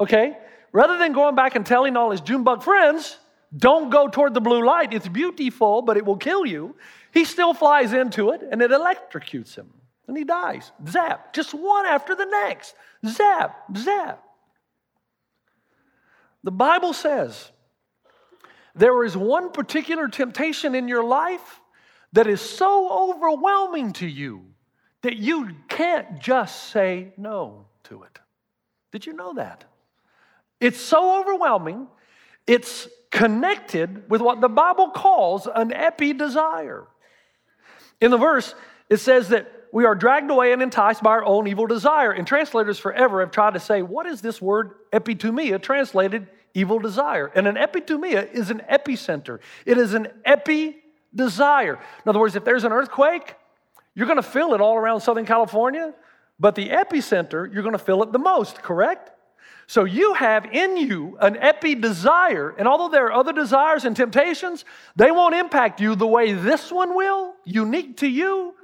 okay, 0.00 0.36
rather 0.72 0.96
than 0.96 1.12
going 1.12 1.34
back 1.34 1.54
and 1.54 1.66
telling 1.66 1.96
all 1.96 2.10
his 2.10 2.22
June 2.22 2.44
bug 2.44 2.62
friends, 2.62 3.18
don't 3.56 3.90
go 3.90 4.08
toward 4.08 4.34
the 4.34 4.40
blue 4.40 4.64
light, 4.64 4.92
it's 4.92 5.06
beautiful, 5.06 5.82
but 5.82 5.96
it 5.96 6.04
will 6.04 6.16
kill 6.16 6.46
you, 6.46 6.74
he 7.12 7.24
still 7.24 7.54
flies 7.54 7.92
into 7.92 8.30
it 8.30 8.42
and 8.50 8.62
it 8.62 8.70
electrocutes 8.70 9.54
him. 9.54 9.70
And 10.06 10.16
he 10.16 10.24
dies. 10.24 10.70
Zap. 10.88 11.32
Just 11.32 11.54
one 11.54 11.86
after 11.86 12.14
the 12.14 12.26
next. 12.26 12.74
Zap, 13.06 13.56
zap. 13.76 14.22
The 16.42 16.50
Bible 16.50 16.92
says 16.92 17.50
there 18.74 19.04
is 19.04 19.16
one 19.16 19.50
particular 19.50 20.08
temptation 20.08 20.74
in 20.74 20.88
your 20.88 21.04
life 21.04 21.60
that 22.12 22.26
is 22.26 22.40
so 22.40 23.12
overwhelming 23.12 23.92
to 23.94 24.06
you 24.06 24.44
that 25.02 25.16
you 25.16 25.50
can't 25.68 26.20
just 26.20 26.70
say 26.70 27.12
no 27.16 27.66
to 27.84 28.02
it. 28.02 28.18
Did 28.92 29.06
you 29.06 29.12
know 29.12 29.34
that? 29.34 29.64
It's 30.60 30.80
so 30.80 31.20
overwhelming, 31.20 31.88
it's 32.46 32.88
connected 33.10 34.08
with 34.10 34.20
what 34.20 34.40
the 34.40 34.48
Bible 34.48 34.90
calls 34.90 35.46
an 35.52 35.72
epi 35.72 36.12
desire. 36.12 36.86
In 38.00 38.10
the 38.10 38.16
verse, 38.16 38.54
it 38.88 38.98
says 38.98 39.28
that 39.30 39.50
we 39.74 39.84
are 39.86 39.96
dragged 39.96 40.30
away 40.30 40.52
and 40.52 40.62
enticed 40.62 41.02
by 41.02 41.10
our 41.10 41.24
own 41.24 41.48
evil 41.48 41.66
desire. 41.66 42.12
And 42.12 42.24
translators 42.24 42.78
forever 42.78 43.18
have 43.18 43.32
tried 43.32 43.54
to 43.54 43.60
say, 43.60 43.82
what 43.82 44.06
is 44.06 44.20
this 44.20 44.40
word 44.40 44.76
epithumia 44.92 45.60
translated 45.60 46.28
evil 46.54 46.78
desire? 46.78 47.32
And 47.34 47.48
an 47.48 47.56
epithumia 47.56 48.32
is 48.32 48.50
an 48.50 48.62
epicenter, 48.70 49.40
it 49.66 49.76
is 49.76 49.92
an 49.92 50.06
epi 50.24 50.76
desire. 51.12 51.74
In 52.04 52.08
other 52.08 52.20
words, 52.20 52.36
if 52.36 52.44
there's 52.44 52.62
an 52.62 52.70
earthquake, 52.70 53.34
you're 53.96 54.06
going 54.06 54.16
to 54.16 54.22
feel 54.22 54.54
it 54.54 54.60
all 54.60 54.76
around 54.76 55.00
Southern 55.00 55.26
California, 55.26 55.92
but 56.38 56.54
the 56.54 56.68
epicenter, 56.68 57.52
you're 57.52 57.64
going 57.64 57.72
to 57.72 57.84
feel 57.84 58.00
it 58.04 58.12
the 58.12 58.18
most, 58.20 58.62
correct? 58.62 59.10
So 59.66 59.82
you 59.82 60.14
have 60.14 60.46
in 60.52 60.76
you 60.76 61.18
an 61.20 61.36
epi 61.36 61.74
desire, 61.74 62.54
and 62.56 62.68
although 62.68 62.90
there 62.90 63.06
are 63.06 63.12
other 63.12 63.32
desires 63.32 63.84
and 63.84 63.96
temptations, 63.96 64.64
they 64.94 65.10
won't 65.10 65.34
impact 65.34 65.80
you 65.80 65.96
the 65.96 66.06
way 66.06 66.32
this 66.32 66.70
one 66.70 66.94
will, 66.94 67.34
unique 67.44 67.96
to 67.96 68.06
you. 68.06 68.54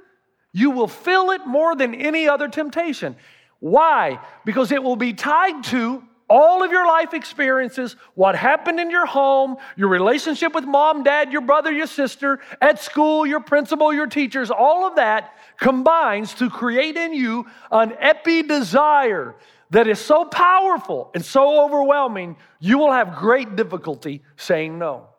You 0.53 0.71
will 0.71 0.87
feel 0.87 1.31
it 1.31 1.45
more 1.45 1.75
than 1.75 1.95
any 1.95 2.27
other 2.27 2.47
temptation. 2.47 3.15
Why? 3.59 4.19
Because 4.45 4.71
it 4.71 4.83
will 4.83 4.95
be 4.95 5.13
tied 5.13 5.63
to 5.65 6.03
all 6.31 6.63
of 6.63 6.71
your 6.71 6.87
life 6.87 7.13
experiences, 7.13 7.97
what 8.15 8.37
happened 8.37 8.79
in 8.79 8.89
your 8.89 9.05
home, 9.05 9.57
your 9.75 9.89
relationship 9.89 10.55
with 10.55 10.63
mom, 10.63 11.03
dad, 11.03 11.29
your 11.29 11.41
brother, 11.41 11.69
your 11.69 11.87
sister, 11.87 12.39
at 12.61 12.79
school, 12.79 13.25
your 13.25 13.41
principal, 13.41 13.93
your 13.93 14.07
teachers, 14.07 14.49
all 14.49 14.87
of 14.87 14.95
that 14.95 15.33
combines 15.59 16.33
to 16.35 16.49
create 16.49 16.95
in 16.95 17.13
you 17.13 17.45
an 17.69 17.93
epi 17.99 18.43
desire 18.43 19.35
that 19.71 19.87
is 19.87 19.99
so 19.99 20.23
powerful 20.23 21.11
and 21.13 21.23
so 21.23 21.65
overwhelming, 21.65 22.37
you 22.61 22.77
will 22.77 22.93
have 22.93 23.17
great 23.17 23.57
difficulty 23.57 24.23
saying 24.37 24.79
no. 24.79 25.10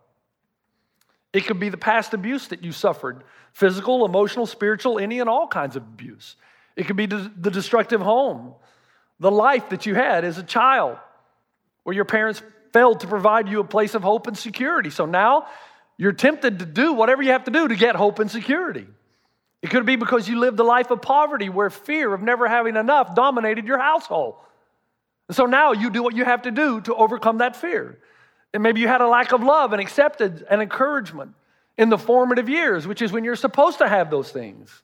It 1.32 1.46
could 1.46 1.58
be 1.58 1.68
the 1.68 1.76
past 1.78 2.14
abuse 2.14 2.48
that 2.48 2.62
you 2.62 2.72
suffered 2.72 3.24
physical, 3.52 4.04
emotional, 4.04 4.46
spiritual, 4.46 4.98
any 4.98 5.20
and 5.20 5.28
all 5.28 5.46
kinds 5.46 5.76
of 5.76 5.82
abuse. 5.82 6.36
It 6.74 6.86
could 6.86 6.96
be 6.96 7.06
the 7.06 7.50
destructive 7.50 8.00
home, 8.00 8.54
the 9.20 9.30
life 9.30 9.68
that 9.70 9.84
you 9.84 9.94
had 9.94 10.24
as 10.24 10.38
a 10.38 10.42
child, 10.42 10.96
where 11.84 11.94
your 11.94 12.06
parents 12.06 12.42
failed 12.72 13.00
to 13.00 13.06
provide 13.06 13.48
you 13.48 13.60
a 13.60 13.64
place 13.64 13.94
of 13.94 14.02
hope 14.02 14.26
and 14.26 14.36
security. 14.36 14.88
So 14.88 15.04
now 15.04 15.46
you're 15.98 16.12
tempted 16.12 16.60
to 16.60 16.64
do 16.64 16.94
whatever 16.94 17.22
you 17.22 17.32
have 17.32 17.44
to 17.44 17.50
do 17.50 17.68
to 17.68 17.76
get 17.76 17.94
hope 17.94 18.18
and 18.18 18.30
security. 18.30 18.86
It 19.60 19.70
could 19.70 19.86
be 19.86 19.96
because 19.96 20.28
you 20.28 20.38
lived 20.38 20.58
a 20.58 20.64
life 20.64 20.90
of 20.90 21.02
poverty 21.02 21.48
where 21.48 21.70
fear 21.70 22.12
of 22.12 22.22
never 22.22 22.48
having 22.48 22.76
enough 22.76 23.14
dominated 23.14 23.66
your 23.66 23.78
household. 23.78 24.36
And 25.28 25.36
so 25.36 25.46
now 25.46 25.72
you 25.72 25.90
do 25.90 26.02
what 26.02 26.16
you 26.16 26.24
have 26.24 26.42
to 26.42 26.50
do 26.50 26.80
to 26.82 26.94
overcome 26.94 27.38
that 27.38 27.54
fear. 27.54 27.98
And 28.54 28.62
maybe 28.62 28.80
you 28.80 28.88
had 28.88 29.00
a 29.00 29.08
lack 29.08 29.32
of 29.32 29.42
love 29.42 29.72
and 29.72 29.80
acceptance 29.80 30.42
and 30.48 30.60
encouragement 30.60 31.34
in 31.78 31.88
the 31.88 31.98
formative 31.98 32.48
years, 32.48 32.86
which 32.86 33.02
is 33.02 33.12
when 33.12 33.24
you're 33.24 33.36
supposed 33.36 33.78
to 33.78 33.88
have 33.88 34.10
those 34.10 34.30
things. 34.30 34.82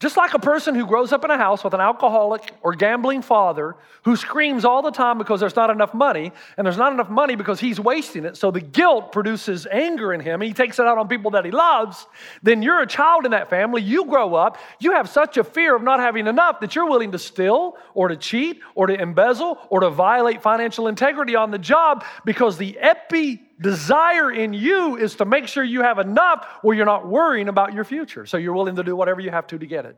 Just 0.00 0.16
like 0.16 0.34
a 0.34 0.40
person 0.40 0.74
who 0.74 0.86
grows 0.86 1.12
up 1.12 1.24
in 1.24 1.30
a 1.30 1.38
house 1.38 1.62
with 1.62 1.72
an 1.72 1.80
alcoholic 1.80 2.52
or 2.62 2.74
gambling 2.74 3.22
father 3.22 3.76
who 4.04 4.16
screams 4.16 4.64
all 4.64 4.82
the 4.82 4.90
time 4.90 5.18
because 5.18 5.38
there's 5.38 5.54
not 5.54 5.70
enough 5.70 5.94
money, 5.94 6.32
and 6.58 6.66
there's 6.66 6.76
not 6.76 6.92
enough 6.92 7.08
money 7.08 7.36
because 7.36 7.60
he's 7.60 7.78
wasting 7.78 8.24
it, 8.24 8.36
so 8.36 8.50
the 8.50 8.60
guilt 8.60 9.12
produces 9.12 9.66
anger 9.70 10.12
in 10.12 10.20
him, 10.20 10.42
and 10.42 10.48
he 10.48 10.52
takes 10.52 10.78
it 10.78 10.86
out 10.86 10.98
on 10.98 11.06
people 11.06 11.30
that 11.30 11.44
he 11.44 11.52
loves, 11.52 12.06
then 12.42 12.60
you're 12.60 12.80
a 12.80 12.86
child 12.86 13.24
in 13.24 13.30
that 13.30 13.48
family. 13.48 13.80
You 13.82 14.04
grow 14.04 14.34
up, 14.34 14.58
you 14.80 14.92
have 14.92 15.08
such 15.08 15.36
a 15.36 15.44
fear 15.44 15.76
of 15.76 15.82
not 15.82 16.00
having 16.00 16.26
enough 16.26 16.60
that 16.60 16.74
you're 16.74 16.88
willing 16.88 17.12
to 17.12 17.18
steal 17.18 17.76
or 17.94 18.08
to 18.08 18.16
cheat 18.16 18.60
or 18.74 18.88
to 18.88 19.00
embezzle 19.00 19.58
or 19.70 19.80
to 19.80 19.90
violate 19.90 20.42
financial 20.42 20.88
integrity 20.88 21.36
on 21.36 21.52
the 21.52 21.58
job 21.58 22.04
because 22.24 22.58
the 22.58 22.76
epi 22.78 23.40
desire 23.60 24.30
in 24.30 24.52
you 24.52 24.96
is 24.96 25.16
to 25.16 25.24
make 25.24 25.46
sure 25.46 25.62
you 25.62 25.82
have 25.82 25.98
enough 25.98 26.46
where 26.62 26.76
you're 26.76 26.86
not 26.86 27.06
worrying 27.06 27.48
about 27.48 27.72
your 27.72 27.84
future. 27.84 28.26
So 28.26 28.36
you're 28.36 28.54
willing 28.54 28.76
to 28.76 28.82
do 28.82 28.96
whatever 28.96 29.20
you 29.20 29.30
have 29.30 29.46
to 29.48 29.58
to 29.58 29.66
get 29.66 29.86
it. 29.86 29.96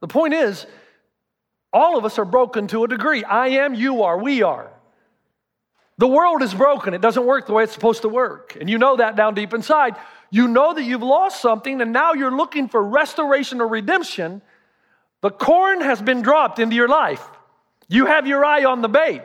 The 0.00 0.08
point 0.08 0.34
is, 0.34 0.66
all 1.72 1.98
of 1.98 2.04
us 2.04 2.18
are 2.18 2.24
broken 2.24 2.66
to 2.68 2.84
a 2.84 2.88
degree. 2.88 3.24
I 3.24 3.48
am, 3.48 3.74
you 3.74 4.04
are, 4.04 4.18
we 4.18 4.42
are. 4.42 4.70
The 5.98 6.06
world 6.06 6.42
is 6.42 6.54
broken. 6.54 6.94
It 6.94 7.00
doesn't 7.00 7.26
work 7.26 7.46
the 7.46 7.52
way 7.52 7.64
it's 7.64 7.72
supposed 7.72 8.02
to 8.02 8.08
work. 8.08 8.56
And 8.58 8.70
you 8.70 8.78
know 8.78 8.96
that 8.96 9.16
down 9.16 9.34
deep 9.34 9.52
inside. 9.52 9.96
You 10.30 10.46
know 10.46 10.72
that 10.72 10.84
you've 10.84 11.02
lost 11.02 11.42
something 11.42 11.80
and 11.80 11.92
now 11.92 12.12
you're 12.12 12.34
looking 12.34 12.68
for 12.68 12.82
restoration 12.82 13.60
or 13.60 13.66
redemption. 13.66 14.40
The 15.20 15.30
corn 15.30 15.80
has 15.80 16.00
been 16.00 16.22
dropped 16.22 16.60
into 16.60 16.76
your 16.76 16.88
life. 16.88 17.26
You 17.88 18.06
have 18.06 18.26
your 18.26 18.44
eye 18.44 18.64
on 18.64 18.80
the 18.80 18.88
bait. 18.88 19.22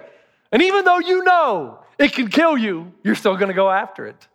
And 0.53 0.61
even 0.61 0.85
though 0.85 0.99
you 0.99 1.23
know 1.23 1.79
it 1.97 2.13
can 2.13 2.27
kill 2.27 2.55
you, 2.55 2.93
you're 3.03 3.15
still 3.15 3.35
going 3.35 3.47
to 3.47 3.55
go 3.55 3.71
after 3.71 4.05
it. 4.05 4.27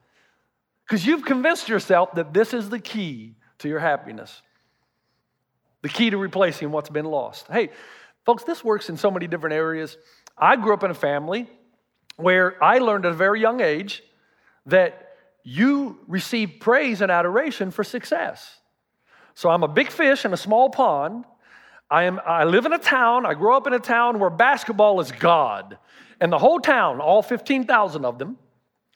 Because 0.85 1.07
you've 1.07 1.25
convinced 1.25 1.69
yourself 1.69 2.13
that 2.17 2.35
this 2.35 2.53
is 2.53 2.69
the 2.69 2.81
key 2.81 3.37
to 3.59 3.69
your 3.69 3.79
happiness, 3.79 4.43
the 5.83 5.89
key 5.89 6.11
to 6.11 6.19
replacing 6.19 6.73
what's 6.73 6.91
been 6.91 7.05
lost. 7.05 7.47
Hey, 7.47 7.71
folks, 8.27 8.43
this 8.43 8.65
works 8.65 8.89
in 8.89 8.97
so 8.97 9.13
many 9.13 9.29
different 9.29 9.55
areas. 9.55 9.97
I 10.37 10.57
grew 10.57 10.75
up 10.75 10.83
in 10.83 10.91
a 10.91 10.95
family 10.95 11.47
where 12.17 12.63
I 12.63 12.79
learned 12.79 13.07
at 13.07 13.13
a 13.13 13.15
very 13.15 13.41
young 13.41 13.61
age 13.61 14.03
that 14.67 15.13
you 15.45 16.01
receive 16.09 16.55
praise 16.59 17.01
and 17.01 17.13
adoration 17.13 17.71
for 17.71 17.85
success. 17.85 18.59
So 19.35 19.51
I'm 19.51 19.63
a 19.63 19.69
big 19.69 19.89
fish 19.89 20.25
in 20.25 20.33
a 20.33 20.37
small 20.37 20.69
pond. 20.69 21.27
I, 21.89 22.05
am, 22.05 22.21
I 22.27 22.43
live 22.43 22.67
in 22.67 22.73
a 22.73 22.79
town, 22.79 23.25
I 23.25 23.35
grew 23.35 23.55
up 23.55 23.69
in 23.69 23.73
a 23.73 23.79
town 23.79 24.19
where 24.19 24.31
basketball 24.31 25.01
is 25.01 25.13
God. 25.13 25.79
And 26.21 26.33
the 26.33 26.39
whole 26.39 26.61
town, 26.61 27.01
all 27.01 27.23
15,000 27.23 28.05
of 28.05 28.19
them, 28.19 28.37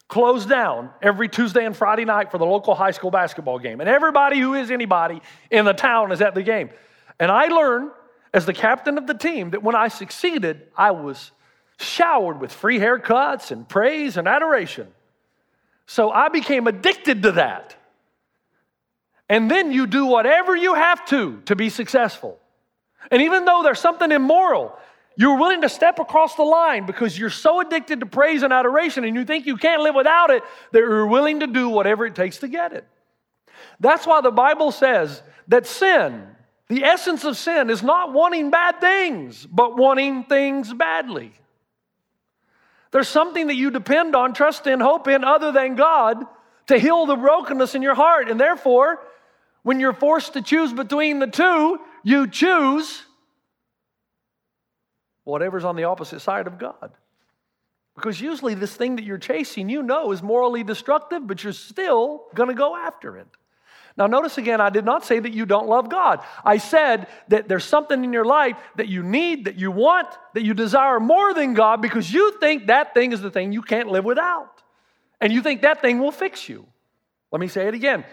closed 0.08 0.48
down 0.48 0.90
every 1.00 1.28
Tuesday 1.28 1.64
and 1.64 1.76
Friday 1.76 2.04
night 2.04 2.30
for 2.30 2.38
the 2.38 2.44
local 2.44 2.74
high 2.74 2.90
school 2.90 3.10
basketball 3.10 3.58
game. 3.58 3.80
And 3.80 3.88
everybody 3.88 4.38
who 4.38 4.54
is 4.54 4.70
anybody 4.70 5.22
in 5.50 5.64
the 5.64 5.72
town 5.72 6.12
is 6.12 6.20
at 6.20 6.34
the 6.34 6.42
game. 6.42 6.70
And 7.18 7.30
I 7.30 7.46
learned 7.46 7.92
as 8.34 8.46
the 8.46 8.52
captain 8.52 8.98
of 8.98 9.06
the 9.06 9.14
team 9.14 9.50
that 9.50 9.62
when 9.62 9.74
I 9.74 9.88
succeeded, 9.88 10.68
I 10.76 10.90
was 10.90 11.30
showered 11.78 12.40
with 12.40 12.52
free 12.52 12.78
haircuts 12.78 13.50
and 13.50 13.68
praise 13.68 14.16
and 14.16 14.28
adoration. 14.28 14.88
So 15.86 16.10
I 16.10 16.28
became 16.28 16.66
addicted 16.66 17.22
to 17.22 17.32
that. 17.32 17.76
And 19.28 19.50
then 19.50 19.72
you 19.72 19.86
do 19.86 20.06
whatever 20.06 20.54
you 20.54 20.74
have 20.74 21.06
to 21.06 21.40
to 21.46 21.56
be 21.56 21.70
successful. 21.70 22.38
And 23.10 23.22
even 23.22 23.44
though 23.44 23.62
there's 23.62 23.80
something 23.80 24.10
immoral, 24.12 24.76
you're 25.16 25.38
willing 25.38 25.62
to 25.62 25.68
step 25.68 25.98
across 25.98 26.36
the 26.36 26.42
line 26.42 26.86
because 26.86 27.18
you're 27.18 27.30
so 27.30 27.60
addicted 27.60 28.00
to 28.00 28.06
praise 28.06 28.42
and 28.42 28.52
adoration 28.52 29.04
and 29.04 29.14
you 29.14 29.24
think 29.24 29.46
you 29.46 29.56
can't 29.56 29.82
live 29.82 29.94
without 29.94 30.30
it 30.30 30.42
that 30.72 30.78
you're 30.78 31.06
willing 31.06 31.40
to 31.40 31.46
do 31.46 31.68
whatever 31.68 32.06
it 32.06 32.14
takes 32.14 32.38
to 32.38 32.48
get 32.48 32.72
it. 32.72 32.86
That's 33.80 34.06
why 34.06 34.20
the 34.20 34.30
Bible 34.30 34.72
says 34.72 35.22
that 35.48 35.66
sin, 35.66 36.26
the 36.68 36.84
essence 36.84 37.24
of 37.24 37.36
sin, 37.36 37.68
is 37.68 37.82
not 37.82 38.12
wanting 38.12 38.50
bad 38.50 38.80
things, 38.80 39.46
but 39.46 39.76
wanting 39.76 40.24
things 40.24 40.72
badly. 40.72 41.32
There's 42.90 43.08
something 43.08 43.48
that 43.48 43.56
you 43.56 43.70
depend 43.70 44.14
on, 44.14 44.34
trust 44.34 44.66
in, 44.66 44.80
hope 44.80 45.08
in, 45.08 45.24
other 45.24 45.50
than 45.50 45.76
God 45.76 46.24
to 46.66 46.78
heal 46.78 47.06
the 47.06 47.16
brokenness 47.16 47.74
in 47.74 47.82
your 47.82 47.94
heart. 47.94 48.30
And 48.30 48.38
therefore, 48.38 49.00
when 49.62 49.80
you're 49.80 49.94
forced 49.94 50.34
to 50.34 50.42
choose 50.42 50.72
between 50.72 51.18
the 51.18 51.26
two, 51.26 51.80
you 52.02 52.28
choose 52.28 53.04
whatever's 55.24 55.64
on 55.64 55.76
the 55.76 55.84
opposite 55.84 56.20
side 56.20 56.46
of 56.46 56.58
God. 56.58 56.92
Because 57.94 58.20
usually, 58.20 58.54
this 58.54 58.74
thing 58.74 58.96
that 58.96 59.04
you're 59.04 59.18
chasing, 59.18 59.68
you 59.68 59.82
know, 59.82 60.12
is 60.12 60.22
morally 60.22 60.64
destructive, 60.64 61.26
but 61.26 61.44
you're 61.44 61.52
still 61.52 62.24
going 62.34 62.48
to 62.48 62.54
go 62.54 62.74
after 62.74 63.18
it. 63.18 63.28
Now, 63.96 64.06
notice 64.06 64.38
again, 64.38 64.60
I 64.60 64.70
did 64.70 64.86
not 64.86 65.04
say 65.04 65.18
that 65.18 65.34
you 65.34 65.44
don't 65.44 65.68
love 65.68 65.90
God. 65.90 66.20
I 66.44 66.56
said 66.56 67.08
that 67.28 67.48
there's 67.48 67.64
something 67.64 68.02
in 68.02 68.12
your 68.12 68.24
life 68.24 68.56
that 68.76 68.88
you 68.88 69.02
need, 69.02 69.44
that 69.44 69.56
you 69.56 69.70
want, 69.70 70.08
that 70.32 70.42
you 70.42 70.54
desire 70.54 70.98
more 70.98 71.34
than 71.34 71.52
God 71.52 71.82
because 71.82 72.10
you 72.10 72.38
think 72.38 72.68
that 72.68 72.94
thing 72.94 73.12
is 73.12 73.20
the 73.20 73.30
thing 73.30 73.52
you 73.52 73.60
can't 73.60 73.88
live 73.88 74.04
without. 74.04 74.62
And 75.20 75.30
you 75.30 75.42
think 75.42 75.62
that 75.62 75.82
thing 75.82 75.98
will 75.98 76.10
fix 76.10 76.48
you. 76.48 76.66
Let 77.30 77.40
me 77.40 77.48
say 77.48 77.68
it 77.68 77.74
again. 77.74 78.04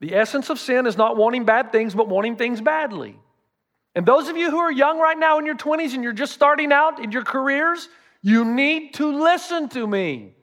The 0.00 0.14
essence 0.14 0.50
of 0.50 0.58
sin 0.58 0.86
is 0.86 0.98
not 0.98 1.16
wanting 1.16 1.46
bad 1.46 1.72
things, 1.72 1.94
but 1.94 2.08
wanting 2.08 2.36
things 2.36 2.60
badly. 2.60 3.18
And 3.94 4.04
those 4.04 4.28
of 4.28 4.36
you 4.36 4.50
who 4.50 4.58
are 4.58 4.72
young 4.72 4.98
right 4.98 5.18
now 5.18 5.38
in 5.38 5.46
your 5.46 5.56
20s 5.56 5.94
and 5.94 6.02
you're 6.02 6.12
just 6.12 6.32
starting 6.32 6.72
out 6.72 7.02
in 7.02 7.12
your 7.12 7.22
careers, 7.22 7.88
you 8.22 8.44
need 8.44 8.94
to 8.94 9.22
listen 9.22 9.68
to 9.70 9.86
me. 9.86 10.34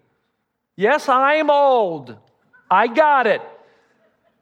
Yes, 0.78 1.10
I 1.10 1.36
am 1.36 1.50
old. 1.50 2.16
I 2.70 2.88
got 2.88 3.28
it. 3.28 3.42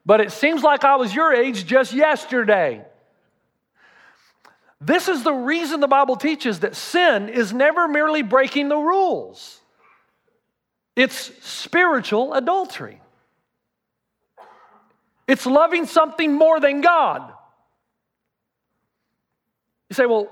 But 0.06 0.22
it 0.22 0.32
seems 0.32 0.64
like 0.64 0.84
I 0.84 0.96
was 0.96 1.14
your 1.14 1.34
age 1.34 1.66
just 1.66 1.94
yesterday. 1.94 2.86
This 4.82 5.08
is 5.08 5.24
the 5.24 5.34
reason 5.34 5.80
the 5.82 5.88
Bible 5.88 6.16
teaches 6.16 6.60
that 6.60 6.76
sin 6.76 7.30
is 7.30 7.52
never 7.52 7.88
merely 7.88 8.22
breaking 8.22 8.70
the 8.70 8.78
rules, 8.78 9.60
it's 10.96 11.32
spiritual 11.46 12.34
adultery. 12.34 13.02
It's 15.28 15.46
loving 15.46 15.86
something 15.86 16.34
more 16.34 16.60
than 16.60 16.82
God. 16.82 17.32
You 19.90 19.96
say, 19.96 20.06
well, 20.06 20.30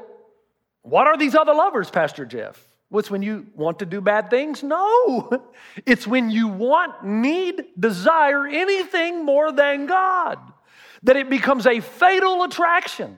what 0.84 1.08
are 1.08 1.18
these 1.18 1.36
other 1.36 1.54
lovers, 1.54 1.90
Pastor 1.90 2.26
Jeff? 2.26 2.64
What's 2.90 3.12
when 3.12 3.22
you 3.22 3.48
want 3.56 3.80
to 3.80 3.86
do 3.86 4.00
bad 4.00 4.30
things? 4.30 4.64
No. 4.64 5.30
It's 5.86 6.08
when 6.08 6.32
you 6.32 6.48
want, 6.48 7.06
need, 7.06 7.64
desire 7.80 8.48
anything 8.48 9.26
more 9.26 9.52
than 9.52 9.86
God 9.86 10.40
that 11.04 11.16
it 11.16 11.30
becomes 11.30 11.68
a 11.68 11.82
fatal 11.82 12.44
attraction. 12.44 13.18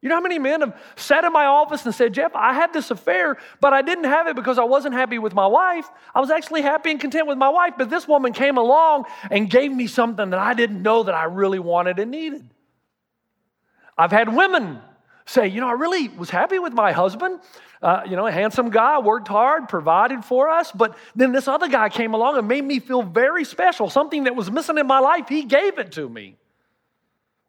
You 0.00 0.08
know 0.08 0.16
how 0.16 0.20
many 0.20 0.38
men 0.38 0.62
have 0.62 0.76
sat 0.96 1.24
in 1.24 1.32
my 1.32 1.46
office 1.46 1.84
and 1.84 1.94
said, 1.94 2.12
Jeff, 2.12 2.34
I 2.34 2.54
had 2.54 2.72
this 2.72 2.90
affair, 2.90 3.36
but 3.60 3.72
I 3.72 3.82
didn't 3.82 4.04
have 4.04 4.26
it 4.26 4.34
because 4.34 4.58
I 4.58 4.64
wasn't 4.64 4.94
happy 4.94 5.18
with 5.18 5.34
my 5.34 5.46
wife. 5.46 5.88
I 6.14 6.20
was 6.20 6.30
actually 6.30 6.62
happy 6.62 6.90
and 6.90 7.00
content 7.00 7.28
with 7.28 7.38
my 7.38 7.48
wife, 7.48 7.74
but 7.78 7.90
this 7.90 8.08
woman 8.08 8.32
came 8.32 8.56
along 8.56 9.04
and 9.30 9.48
gave 9.48 9.70
me 9.70 9.86
something 9.86 10.30
that 10.30 10.40
I 10.40 10.54
didn't 10.54 10.82
know 10.82 11.04
that 11.04 11.14
I 11.14 11.24
really 11.24 11.60
wanted 11.60 11.98
and 11.98 12.10
needed. 12.10 12.48
I've 13.96 14.10
had 14.10 14.34
women 14.34 14.80
say, 15.26 15.48
you 15.48 15.60
know, 15.60 15.68
I 15.68 15.72
really 15.72 16.08
was 16.08 16.30
happy 16.30 16.58
with 16.58 16.72
my 16.72 16.92
husband. 16.92 17.40
Uh, 17.80 18.02
you 18.08 18.14
know, 18.14 18.26
a 18.26 18.32
handsome 18.32 18.70
guy, 18.70 19.00
worked 19.00 19.26
hard, 19.26 19.68
provided 19.68 20.24
for 20.24 20.48
us. 20.48 20.70
But 20.70 20.96
then 21.16 21.32
this 21.32 21.48
other 21.48 21.68
guy 21.68 21.88
came 21.88 22.14
along 22.14 22.38
and 22.38 22.46
made 22.46 22.64
me 22.64 22.78
feel 22.78 23.02
very 23.02 23.44
special. 23.44 23.90
Something 23.90 24.24
that 24.24 24.36
was 24.36 24.50
missing 24.50 24.78
in 24.78 24.86
my 24.86 25.00
life, 25.00 25.28
he 25.28 25.42
gave 25.44 25.78
it 25.78 25.92
to 25.92 26.08
me. 26.08 26.36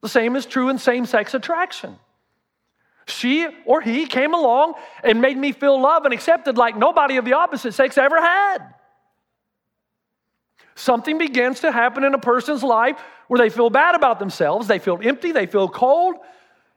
The 0.02 0.10
same 0.10 0.36
is 0.36 0.46
true 0.46 0.70
in 0.70 0.80
same 0.80 1.06
sex 1.06 1.34
attraction. 1.34 1.98
She 3.06 3.48
or 3.66 3.82
he 3.82 4.06
came 4.06 4.34
along 4.34 4.74
and 5.04 5.22
made 5.22 5.38
me 5.38 5.52
feel 5.52 5.80
loved 5.80 6.06
and 6.06 6.14
accepted 6.14 6.58
like 6.58 6.76
nobody 6.78 7.18
of 7.18 7.26
the 7.26 7.34
opposite 7.34 7.74
sex 7.74 7.98
ever 7.98 8.20
had. 8.20 8.60
Something 10.76 11.18
begins 11.18 11.60
to 11.60 11.72
happen 11.72 12.04
in 12.04 12.14
a 12.14 12.20
person's 12.20 12.64
life 12.64 12.98
where 13.28 13.38
they 13.38 13.50
feel 13.50 13.70
bad 13.70 13.96
about 13.96 14.20
themselves, 14.20 14.68
they 14.68 14.80
feel 14.80 15.00
empty, 15.04 15.32
they 15.32 15.46
feel 15.46 15.70
cold, 15.70 16.16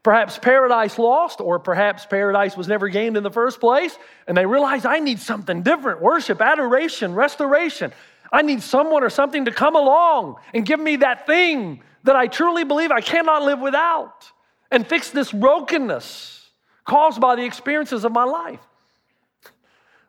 perhaps 0.06 0.38
paradise 0.38 1.00
lost, 1.00 1.40
or 1.40 1.58
perhaps 1.58 2.06
paradise 2.06 2.56
was 2.56 2.68
never 2.68 2.88
gained 2.88 3.16
in 3.16 3.24
the 3.24 3.30
first 3.30 3.58
place, 3.58 3.98
and 4.28 4.36
they 4.36 4.46
realize 4.46 4.84
I 4.84 5.00
need 5.00 5.18
something 5.18 5.64
different 5.64 6.00
worship, 6.00 6.40
adoration, 6.40 7.12
restoration. 7.12 7.92
I 8.30 8.42
need 8.42 8.62
someone 8.62 9.02
or 9.02 9.10
something 9.10 9.46
to 9.46 9.50
come 9.50 9.74
along 9.74 10.36
and 10.54 10.64
give 10.64 10.78
me 10.78 10.94
that 10.98 11.26
thing 11.26 11.82
that 12.04 12.14
I 12.14 12.28
truly 12.28 12.62
believe 12.62 12.92
I 12.92 13.00
cannot 13.00 13.42
live 13.42 13.58
without 13.58 14.30
and 14.70 14.86
fix 14.86 15.10
this 15.10 15.32
brokenness 15.32 16.50
caused 16.84 17.20
by 17.20 17.34
the 17.34 17.44
experiences 17.44 18.04
of 18.04 18.12
my 18.12 18.22
life. 18.22 18.60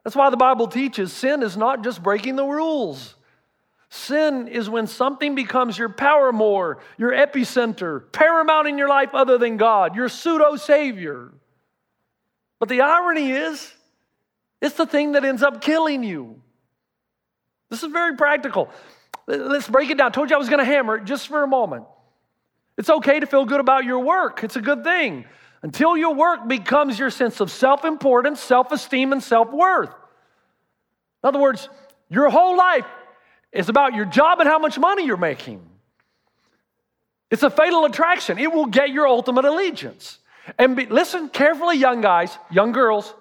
That's 0.03 0.15
why 0.15 0.29
the 0.29 0.37
Bible 0.37 0.67
teaches 0.67 1.11
sin 1.11 1.41
is 1.41 1.57
not 1.57 1.83
just 1.83 2.03
breaking 2.03 2.35
the 2.35 2.45
rules. 2.45 3.15
Sin 3.89 4.47
is 4.47 4.69
when 4.69 4.87
something 4.87 5.35
becomes 5.35 5.77
your 5.77 5.89
power 5.89 6.33
more, 6.33 6.79
your 6.97 7.11
epicenter, 7.11 8.11
paramount 8.11 8.67
in 8.67 8.77
your 8.77 8.89
life 8.89 9.13
other 9.13 9.37
than 9.37 9.55
God, 9.57 9.95
your 9.95 10.09
pseudo 10.09 10.57
savior. 10.57 11.31
But 12.59 12.69
the 12.69 12.81
irony 12.81 13.31
is, 13.31 13.73
it's 14.61 14.75
the 14.75 14.85
thing 14.85 15.13
that 15.13 15.23
ends 15.23 15.41
up 15.41 15.61
killing 15.61 16.03
you. 16.03 16.41
This 17.69 17.83
is 17.83 17.91
very 17.91 18.17
practical. 18.17 18.69
Let's 19.25 19.69
break 19.69 19.89
it 19.89 19.97
down. 19.97 20.07
I 20.07 20.09
told 20.09 20.29
you 20.29 20.35
I 20.35 20.39
was 20.39 20.49
going 20.49 20.59
to 20.59 20.65
hammer 20.65 20.97
it 20.97 21.05
just 21.05 21.27
for 21.27 21.43
a 21.43 21.47
moment. 21.47 21.85
It's 22.77 22.89
okay 22.89 23.19
to 23.19 23.25
feel 23.25 23.45
good 23.45 23.59
about 23.59 23.85
your 23.85 23.99
work, 23.99 24.43
it's 24.43 24.55
a 24.55 24.61
good 24.61 24.83
thing 24.83 25.25
until 25.63 25.97
your 25.97 26.13
work 26.13 26.47
becomes 26.47 26.99
your 26.99 27.09
sense 27.09 27.39
of 27.39 27.51
self 27.51 27.83
importance, 27.83 28.39
self 28.39 28.71
esteem, 28.71 29.11
and 29.11 29.23
self 29.23 29.51
worth. 29.51 29.89
In 29.89 31.27
other 31.27 31.39
words, 31.39 31.67
your 32.09 32.29
whole 32.29 32.55
life 32.55 32.85
is 33.51 33.69
about 33.69 33.93
your 33.93 34.05
job 34.05 34.39
and 34.39 34.47
how 34.47 34.59
much 34.59 34.77
money 34.77 35.05
you're 35.05 35.17
making. 35.17 35.61
It's 37.29 37.43
a 37.43 37.49
fatal 37.49 37.85
attraction, 37.85 38.37
it 38.37 38.51
will 38.51 38.67
get 38.67 38.89
your 38.89 39.07
ultimate 39.07 39.45
allegiance. 39.45 40.19
And 40.57 40.77
be, 40.77 40.85
listen 40.85 41.27
carefully, 41.27 41.77
young 41.77 41.99
guys, 41.99 42.37
young 42.49 42.71
girls, 42.71 43.13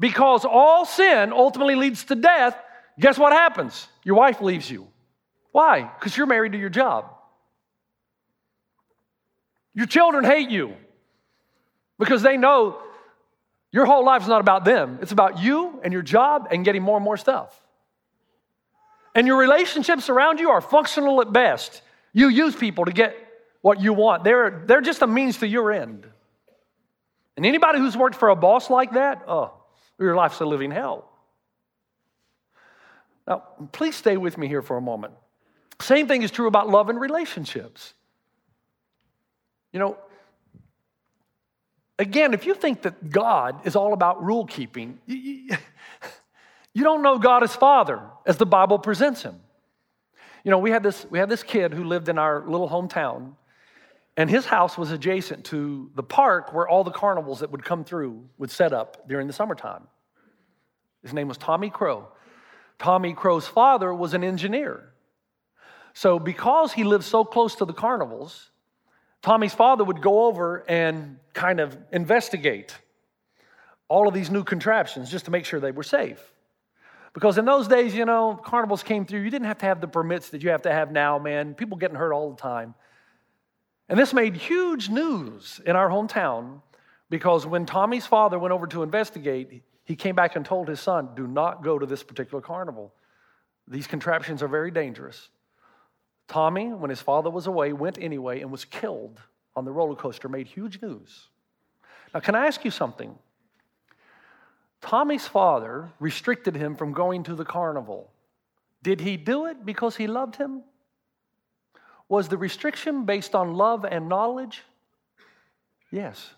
because 0.00 0.46
all 0.46 0.86
sin 0.86 1.32
ultimately 1.32 1.74
leads 1.74 2.04
to 2.04 2.14
death. 2.14 2.56
Guess 2.98 3.18
what 3.18 3.32
happens? 3.32 3.88
Your 4.04 4.16
wife 4.16 4.40
leaves 4.40 4.70
you. 4.70 4.86
Why? 5.52 5.82
Because 5.82 6.16
you're 6.16 6.26
married 6.26 6.52
to 6.52 6.58
your 6.58 6.70
job. 6.70 7.06
Your 9.74 9.86
children 9.86 10.24
hate 10.24 10.50
you 10.50 10.74
because 11.98 12.22
they 12.22 12.36
know 12.36 12.78
your 13.70 13.86
whole 13.86 14.04
life 14.04 14.22
is 14.22 14.28
not 14.28 14.40
about 14.40 14.64
them. 14.64 14.98
It's 15.02 15.12
about 15.12 15.40
you 15.40 15.80
and 15.82 15.92
your 15.92 16.02
job 16.02 16.48
and 16.50 16.64
getting 16.64 16.82
more 16.82 16.96
and 16.96 17.04
more 17.04 17.16
stuff. 17.16 17.60
And 19.14 19.26
your 19.26 19.36
relationships 19.38 20.08
around 20.08 20.40
you 20.40 20.50
are 20.50 20.60
functional 20.60 21.20
at 21.20 21.32
best. 21.32 21.82
You 22.12 22.28
use 22.28 22.56
people 22.56 22.84
to 22.84 22.92
get 22.92 23.16
what 23.60 23.80
you 23.80 23.94
want, 23.94 24.24
they're, 24.24 24.62
they're 24.66 24.82
just 24.82 25.00
a 25.00 25.06
means 25.06 25.38
to 25.38 25.48
your 25.48 25.72
end. 25.72 26.06
And 27.36 27.46
anybody 27.46 27.78
who's 27.78 27.96
worked 27.96 28.14
for 28.14 28.28
a 28.28 28.36
boss 28.36 28.68
like 28.68 28.92
that, 28.92 29.22
oh, 29.26 29.54
your 29.98 30.14
life's 30.14 30.38
a 30.40 30.44
living 30.44 30.70
hell. 30.70 31.10
Now, 33.26 33.42
please 33.72 33.96
stay 33.96 34.18
with 34.18 34.36
me 34.36 34.48
here 34.48 34.60
for 34.60 34.76
a 34.76 34.82
moment. 34.82 35.14
Same 35.80 36.06
thing 36.06 36.22
is 36.22 36.30
true 36.30 36.46
about 36.46 36.68
love 36.68 36.90
and 36.90 37.00
relationships. 37.00 37.94
You 39.72 39.80
know, 39.80 39.96
again, 41.98 42.34
if 42.34 42.46
you 42.46 42.54
think 42.54 42.82
that 42.82 43.10
God 43.10 43.66
is 43.66 43.76
all 43.76 43.92
about 43.92 44.22
rule 44.22 44.44
keeping, 44.44 44.98
you, 46.74 46.82
don't 46.82 47.02
know 47.02 47.18
God 47.18 47.42
as 47.42 47.54
Father 47.54 48.02
as 48.26 48.36
the 48.36 48.46
Bible 48.46 48.78
presents 48.78 49.22
him. 49.22 49.40
You 50.44 50.50
know, 50.50 50.58
we 50.58 50.70
had 50.70 50.82
this, 50.82 51.06
we 51.08 51.18
had 51.18 51.30
this 51.30 51.42
kid 51.42 51.72
who 51.72 51.84
lived 51.84 52.08
in 52.08 52.18
our 52.18 52.44
little 52.46 52.68
hometown, 52.68 53.34
and 54.16 54.28
his 54.28 54.44
house 54.44 54.76
was 54.76 54.90
adjacent 54.90 55.44
to 55.46 55.90
the 55.94 56.02
park 56.02 56.52
where 56.52 56.68
all 56.68 56.84
the 56.84 56.90
carnivals 56.90 57.40
that 57.40 57.50
would 57.50 57.64
come 57.64 57.84
through 57.84 58.28
would 58.36 58.50
set 58.50 58.72
up 58.72 59.08
during 59.08 59.26
the 59.26 59.32
summertime. 59.32 59.88
His 61.02 61.12
name 61.12 61.28
was 61.28 61.38
Tommy 61.38 61.70
Crow. 61.70 62.08
Tommy 62.78 63.14
Crow's 63.14 63.46
father 63.46 63.94
was 63.94 64.14
an 64.14 64.22
engineer. 64.22 64.92
So, 65.94 66.18
because 66.18 66.72
he 66.72 66.82
lived 66.82 67.04
so 67.04 67.24
close 67.24 67.54
to 67.56 67.64
the 67.64 67.72
carnivals, 67.72 68.50
Tommy's 69.22 69.54
father 69.54 69.84
would 69.84 70.02
go 70.02 70.26
over 70.26 70.64
and 70.68 71.18
kind 71.32 71.60
of 71.60 71.76
investigate 71.92 72.76
all 73.88 74.08
of 74.08 74.12
these 74.12 74.30
new 74.30 74.44
contraptions 74.44 75.10
just 75.10 75.24
to 75.26 75.30
make 75.30 75.44
sure 75.44 75.60
they 75.60 75.70
were 75.70 75.82
safe. 75.82 76.33
Because 77.14 77.38
in 77.38 77.44
those 77.44 77.68
days, 77.68 77.94
you 77.94 78.04
know, 78.04 78.38
carnivals 78.44 78.82
came 78.82 79.06
through, 79.06 79.20
you 79.20 79.30
didn't 79.30 79.46
have 79.46 79.58
to 79.58 79.66
have 79.66 79.80
the 79.80 79.86
permits 79.86 80.30
that 80.30 80.42
you 80.42 80.50
have 80.50 80.62
to 80.62 80.72
have 80.72 80.90
now, 80.90 81.18
man. 81.18 81.54
People 81.54 81.78
getting 81.78 81.96
hurt 81.96 82.12
all 82.12 82.30
the 82.30 82.36
time. 82.36 82.74
And 83.88 83.98
this 83.98 84.12
made 84.12 84.34
huge 84.34 84.88
news 84.88 85.60
in 85.64 85.76
our 85.76 85.88
hometown 85.88 86.60
because 87.10 87.46
when 87.46 87.66
Tommy's 87.66 88.06
father 88.06 88.38
went 88.38 88.52
over 88.52 88.66
to 88.66 88.82
investigate, 88.82 89.62
he 89.84 89.94
came 89.94 90.16
back 90.16 90.34
and 90.34 90.44
told 90.44 90.66
his 90.66 90.80
son, 90.80 91.10
Do 91.14 91.26
not 91.26 91.62
go 91.62 91.78
to 91.78 91.86
this 91.86 92.02
particular 92.02 92.40
carnival. 92.40 92.92
These 93.68 93.86
contraptions 93.86 94.42
are 94.42 94.48
very 94.48 94.72
dangerous. 94.72 95.28
Tommy, 96.26 96.72
when 96.72 96.90
his 96.90 97.00
father 97.00 97.30
was 97.30 97.46
away, 97.46 97.72
went 97.72 97.98
anyway 98.00 98.40
and 98.40 98.50
was 98.50 98.64
killed 98.64 99.20
on 99.54 99.64
the 99.64 99.72
roller 99.72 99.94
coaster, 99.94 100.28
made 100.28 100.48
huge 100.48 100.82
news. 100.82 101.28
Now, 102.12 102.20
can 102.20 102.34
I 102.34 102.46
ask 102.46 102.64
you 102.64 102.70
something? 102.70 103.16
Tommy's 104.84 105.26
father 105.26 105.90
restricted 105.98 106.54
him 106.54 106.76
from 106.76 106.92
going 106.92 107.22
to 107.22 107.34
the 107.34 107.44
carnival. 107.44 108.10
Did 108.82 109.00
he 109.00 109.16
do 109.16 109.46
it 109.46 109.64
because 109.64 109.96
he 109.96 110.06
loved 110.06 110.36
him? 110.36 110.62
Was 112.06 112.28
the 112.28 112.36
restriction 112.36 113.06
based 113.06 113.34
on 113.34 113.54
love 113.54 113.86
and 113.86 114.10
knowledge? 114.10 114.60
Yes. 115.90 116.32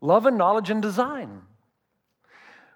Love 0.00 0.26
and 0.26 0.36
knowledge 0.36 0.68
and 0.68 0.82
design. 0.82 1.42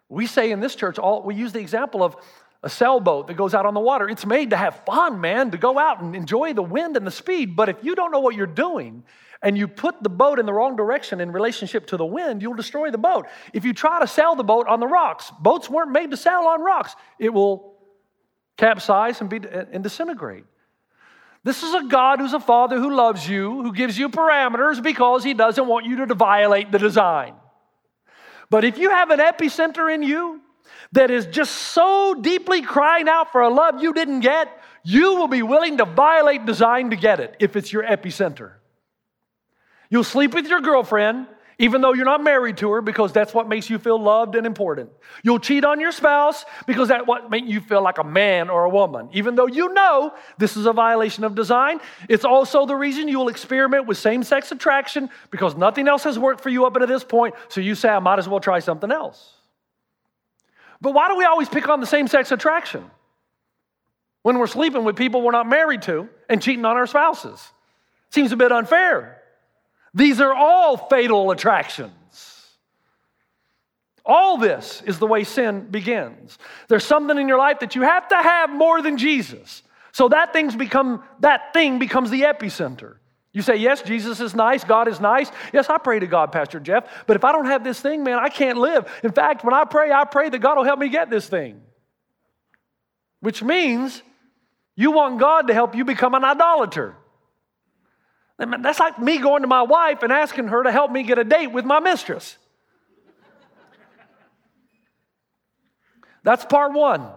We 0.08 0.28
say 0.28 0.52
in 0.52 0.60
this 0.60 0.76
church, 0.76 0.96
all, 0.96 1.24
we 1.24 1.34
use 1.34 1.52
the 1.52 1.58
example 1.58 2.04
of 2.04 2.14
a 2.62 2.70
sailboat 2.70 3.26
that 3.26 3.34
goes 3.34 3.52
out 3.52 3.66
on 3.66 3.74
the 3.74 3.80
water. 3.80 4.08
It's 4.08 4.24
made 4.24 4.50
to 4.50 4.56
have 4.56 4.80
fun, 4.86 5.20
man, 5.20 5.50
to 5.50 5.58
go 5.58 5.76
out 5.76 6.00
and 6.00 6.14
enjoy 6.14 6.52
the 6.52 6.62
wind 6.62 6.96
and 6.96 7.04
the 7.04 7.10
speed. 7.10 7.56
But 7.56 7.68
if 7.68 7.82
you 7.82 7.96
don't 7.96 8.12
know 8.12 8.20
what 8.20 8.36
you're 8.36 8.46
doing 8.46 9.02
and 9.42 9.56
you 9.56 9.68
put 9.68 10.02
the 10.02 10.08
boat 10.08 10.38
in 10.38 10.46
the 10.46 10.52
wrong 10.52 10.76
direction 10.76 11.20
in 11.20 11.30
relationship 11.30 11.86
to 11.88 11.96
the 11.96 12.06
wind, 12.06 12.42
you'll 12.42 12.54
destroy 12.54 12.90
the 12.90 12.98
boat. 12.98 13.26
If 13.52 13.64
you 13.64 13.72
try 13.72 14.00
to 14.00 14.06
sail 14.06 14.34
the 14.34 14.44
boat 14.44 14.66
on 14.66 14.80
the 14.80 14.86
rocks, 14.86 15.30
boats 15.40 15.68
weren't 15.68 15.92
made 15.92 16.10
to 16.10 16.16
sail 16.16 16.40
on 16.40 16.62
rocks. 16.62 16.94
It 17.18 17.30
will 17.30 17.74
capsize 18.56 19.20
and, 19.20 19.28
be, 19.28 19.40
and 19.72 19.82
disintegrate. 19.82 20.44
This 21.44 21.62
is 21.62 21.74
a 21.74 21.84
God 21.84 22.18
who's 22.18 22.32
a 22.32 22.40
father 22.40 22.78
who 22.78 22.94
loves 22.94 23.28
you, 23.28 23.62
who 23.62 23.72
gives 23.72 23.96
you 23.96 24.08
parameters 24.08 24.82
because 24.82 25.22
he 25.22 25.32
doesn't 25.32 25.66
want 25.66 25.86
you 25.86 26.04
to 26.06 26.14
violate 26.14 26.72
the 26.72 26.78
design. 26.78 27.34
But 28.50 28.64
if 28.64 28.78
you 28.78 28.90
have 28.90 29.10
an 29.10 29.20
epicenter 29.20 29.92
in 29.94 30.02
you 30.02 30.40
that 30.92 31.10
is 31.10 31.26
just 31.26 31.52
so 31.52 32.14
deeply 32.20 32.62
crying 32.62 33.08
out 33.08 33.30
for 33.30 33.42
a 33.42 33.48
love 33.48 33.82
you 33.82 33.92
didn't 33.92 34.20
get, 34.20 34.48
you 34.82 35.16
will 35.16 35.28
be 35.28 35.42
willing 35.42 35.76
to 35.78 35.84
violate 35.84 36.46
design 36.46 36.90
to 36.90 36.96
get 36.96 37.20
it 37.20 37.36
if 37.38 37.54
it's 37.56 37.72
your 37.72 37.84
epicenter. 37.84 38.54
You'll 39.90 40.04
sleep 40.04 40.34
with 40.34 40.46
your 40.48 40.60
girlfriend 40.60 41.26
even 41.58 41.80
though 41.80 41.94
you're 41.94 42.04
not 42.04 42.22
married 42.22 42.58
to 42.58 42.70
her 42.72 42.82
because 42.82 43.12
that's 43.12 43.32
what 43.32 43.48
makes 43.48 43.70
you 43.70 43.78
feel 43.78 43.98
loved 43.98 44.34
and 44.34 44.46
important. 44.46 44.90
You'll 45.22 45.38
cheat 45.38 45.64
on 45.64 45.80
your 45.80 45.92
spouse 45.92 46.44
because 46.66 46.88
that's 46.88 47.06
what 47.06 47.30
makes 47.30 47.48
you 47.48 47.60
feel 47.60 47.82
like 47.82 47.98
a 47.98 48.04
man 48.04 48.50
or 48.50 48.64
a 48.64 48.68
woman, 48.68 49.08
even 49.12 49.36
though 49.36 49.46
you 49.46 49.72
know 49.72 50.12
this 50.36 50.56
is 50.56 50.66
a 50.66 50.72
violation 50.72 51.24
of 51.24 51.34
design. 51.34 51.80
It's 52.08 52.24
also 52.24 52.66
the 52.66 52.76
reason 52.76 53.08
you'll 53.08 53.28
experiment 53.28 53.86
with 53.86 53.96
same 53.96 54.22
sex 54.22 54.52
attraction 54.52 55.08
because 55.30 55.56
nothing 55.56 55.88
else 55.88 56.04
has 56.04 56.18
worked 56.18 56.42
for 56.42 56.50
you 56.50 56.66
up 56.66 56.76
until 56.76 56.88
this 56.88 57.04
point, 57.04 57.34
so 57.48 57.60
you 57.62 57.74
say, 57.74 57.88
I 57.88 58.00
might 58.00 58.18
as 58.18 58.28
well 58.28 58.40
try 58.40 58.58
something 58.58 58.92
else. 58.92 59.32
But 60.82 60.92
why 60.92 61.08
do 61.08 61.16
we 61.16 61.24
always 61.24 61.48
pick 61.48 61.68
on 61.68 61.80
the 61.80 61.86
same 61.86 62.06
sex 62.06 62.32
attraction 62.32 62.90
when 64.22 64.38
we're 64.38 64.46
sleeping 64.46 64.84
with 64.84 64.96
people 64.96 65.22
we're 65.22 65.32
not 65.32 65.48
married 65.48 65.80
to 65.82 66.10
and 66.28 66.42
cheating 66.42 66.66
on 66.66 66.76
our 66.76 66.86
spouses? 66.86 67.50
Seems 68.10 68.30
a 68.32 68.36
bit 68.36 68.52
unfair. 68.52 69.22
These 69.96 70.20
are 70.20 70.34
all 70.34 70.76
fatal 70.76 71.30
attractions. 71.30 71.90
All 74.04 74.36
this 74.36 74.82
is 74.84 74.98
the 74.98 75.06
way 75.06 75.24
sin 75.24 75.68
begins. 75.70 76.38
There's 76.68 76.84
something 76.84 77.18
in 77.18 77.26
your 77.26 77.38
life 77.38 77.60
that 77.60 77.74
you 77.74 77.80
have 77.82 78.06
to 78.08 78.16
have 78.16 78.50
more 78.50 78.82
than 78.82 78.98
Jesus. 78.98 79.62
So 79.92 80.10
that 80.10 80.34
thing's 80.34 80.54
become 80.54 81.02
that 81.20 81.54
thing 81.54 81.78
becomes 81.78 82.10
the 82.10 82.22
epicenter. 82.22 82.96
You 83.32 83.40
say, 83.40 83.56
Yes, 83.56 83.80
Jesus 83.80 84.20
is 84.20 84.34
nice, 84.34 84.64
God 84.64 84.86
is 84.86 85.00
nice. 85.00 85.32
Yes, 85.54 85.70
I 85.70 85.78
pray 85.78 85.98
to 85.98 86.06
God, 86.06 86.30
Pastor 86.30 86.60
Jeff. 86.60 86.84
But 87.06 87.16
if 87.16 87.24
I 87.24 87.32
don't 87.32 87.46
have 87.46 87.64
this 87.64 87.80
thing, 87.80 88.04
man, 88.04 88.18
I 88.18 88.28
can't 88.28 88.58
live. 88.58 88.86
In 89.02 89.12
fact, 89.12 89.44
when 89.44 89.54
I 89.54 89.64
pray, 89.64 89.90
I 89.90 90.04
pray 90.04 90.28
that 90.28 90.38
God 90.40 90.58
will 90.58 90.64
help 90.64 90.78
me 90.78 90.90
get 90.90 91.08
this 91.08 91.26
thing. 91.26 91.62
Which 93.20 93.42
means 93.42 94.02
you 94.76 94.90
want 94.90 95.18
God 95.18 95.46
to 95.46 95.54
help 95.54 95.74
you 95.74 95.86
become 95.86 96.14
an 96.14 96.22
idolater. 96.22 96.96
That's 98.38 98.80
like 98.80 98.98
me 98.98 99.18
going 99.18 99.42
to 99.42 99.48
my 99.48 99.62
wife 99.62 100.02
and 100.02 100.12
asking 100.12 100.48
her 100.48 100.62
to 100.62 100.70
help 100.70 100.90
me 100.90 101.02
get 101.02 101.18
a 101.18 101.24
date 101.24 101.48
with 101.48 101.64
my 101.64 101.80
mistress. 101.80 102.36
That's 106.22 106.44
part 106.44 106.72
one. 106.72 107.08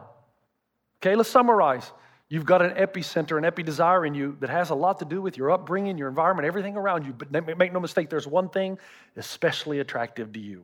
Okay, 1.02 1.16
let's 1.16 1.30
summarize. 1.30 1.92
You've 2.30 2.46
got 2.46 2.62
an 2.62 2.72
epicenter, 2.72 3.40
an 3.40 3.46
epi 3.46 3.64
desire 3.64 4.06
in 4.06 4.14
you 4.14 4.38
that 4.40 4.52
has 4.52 4.70
a 4.70 4.76
lot 4.76 5.00
to 5.00 5.06
do 5.06 5.20
with 5.20 5.36
your 5.36 5.50
upbringing, 5.50 5.98
your 5.98 6.08
environment, 6.08 6.46
everything 6.46 6.78
around 6.78 7.06
you. 7.06 7.14
But 7.14 7.32
make 7.58 7.74
no 7.74 7.80
mistake, 7.80 8.10
there's 8.10 8.28
one 8.28 8.50
thing 8.50 8.78
especially 9.18 9.80
attractive 9.80 10.32
to 10.34 10.40
you. 10.40 10.64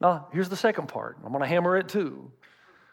Now, 0.00 0.28
here's 0.32 0.48
the 0.48 0.56
second 0.56 0.88
part. 0.88 1.18
I'm 1.22 1.30
going 1.30 1.42
to 1.42 1.48
hammer 1.48 1.76
it 1.76 1.88
too. 1.88 2.32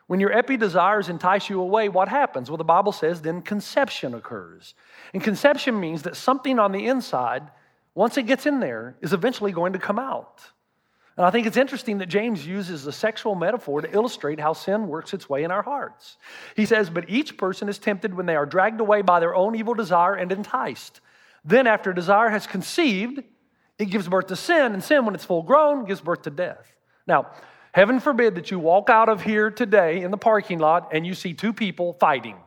When 0.07 0.19
your 0.19 0.31
epi 0.31 0.57
desires 0.57 1.09
entice 1.09 1.49
you 1.49 1.59
away, 1.61 1.89
what 1.89 2.07
happens? 2.07 2.49
Well, 2.49 2.57
the 2.57 2.63
Bible 2.63 2.91
says 2.91 3.21
then 3.21 3.41
conception 3.41 4.13
occurs. 4.13 4.75
And 5.13 5.23
conception 5.23 5.79
means 5.79 6.03
that 6.03 6.15
something 6.15 6.59
on 6.59 6.71
the 6.71 6.87
inside, 6.87 7.43
once 7.95 8.17
it 8.17 8.23
gets 8.23 8.45
in 8.45 8.59
there, 8.59 8.95
is 9.01 9.13
eventually 9.13 9.51
going 9.51 9.73
to 9.73 9.79
come 9.79 9.97
out. 9.97 10.41
And 11.17 11.25
I 11.25 11.31
think 11.31 11.47
it's 11.47 11.57
interesting 11.57 11.99
that 11.99 12.07
James 12.07 12.45
uses 12.45 12.83
the 12.83 12.91
sexual 12.91 13.35
metaphor 13.35 13.81
to 13.81 13.91
illustrate 13.91 14.39
how 14.39 14.53
sin 14.53 14.87
works 14.87 15.13
its 15.13 15.29
way 15.29 15.43
in 15.43 15.51
our 15.51 15.63
hearts. 15.63 16.17
He 16.55 16.65
says, 16.65 16.89
But 16.89 17.09
each 17.09 17.37
person 17.37 17.69
is 17.69 17.79
tempted 17.79 18.13
when 18.13 18.25
they 18.25 18.35
are 18.35 18.45
dragged 18.45 18.81
away 18.81 19.01
by 19.01 19.21
their 19.21 19.33
own 19.33 19.55
evil 19.55 19.73
desire 19.73 20.15
and 20.15 20.31
enticed. 20.31 20.99
Then, 21.45 21.67
after 21.67 21.93
desire 21.93 22.29
has 22.29 22.45
conceived, 22.45 23.23
it 23.79 23.85
gives 23.85 24.07
birth 24.07 24.27
to 24.27 24.35
sin, 24.35 24.73
and 24.73 24.83
sin, 24.83 25.05
when 25.05 25.15
it's 25.15 25.25
full 25.25 25.43
grown, 25.43 25.85
gives 25.85 26.01
birth 26.01 26.23
to 26.23 26.29
death. 26.29 26.75
Now, 27.07 27.31
heaven 27.75 27.99
forbid 27.99 28.35
that 28.35 28.51
you 28.51 28.57
walk 28.57 28.89
out 28.89 29.09
of 29.09 29.21
here 29.21 29.51
today 29.51 30.01
in 30.01 30.09
the 30.09 30.17
parking 30.17 30.59
lot 30.59 30.91
and 30.93 31.05
you 31.05 31.13
see 31.13 31.33
two 31.33 31.51
people 31.51 31.91
fighting. 31.99 32.38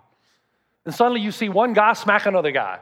And 0.86 0.94
suddenly 0.94 1.20
you 1.20 1.32
see 1.32 1.50
one 1.50 1.74
guy 1.74 1.92
smack 1.92 2.24
another 2.24 2.50
guy. 2.50 2.78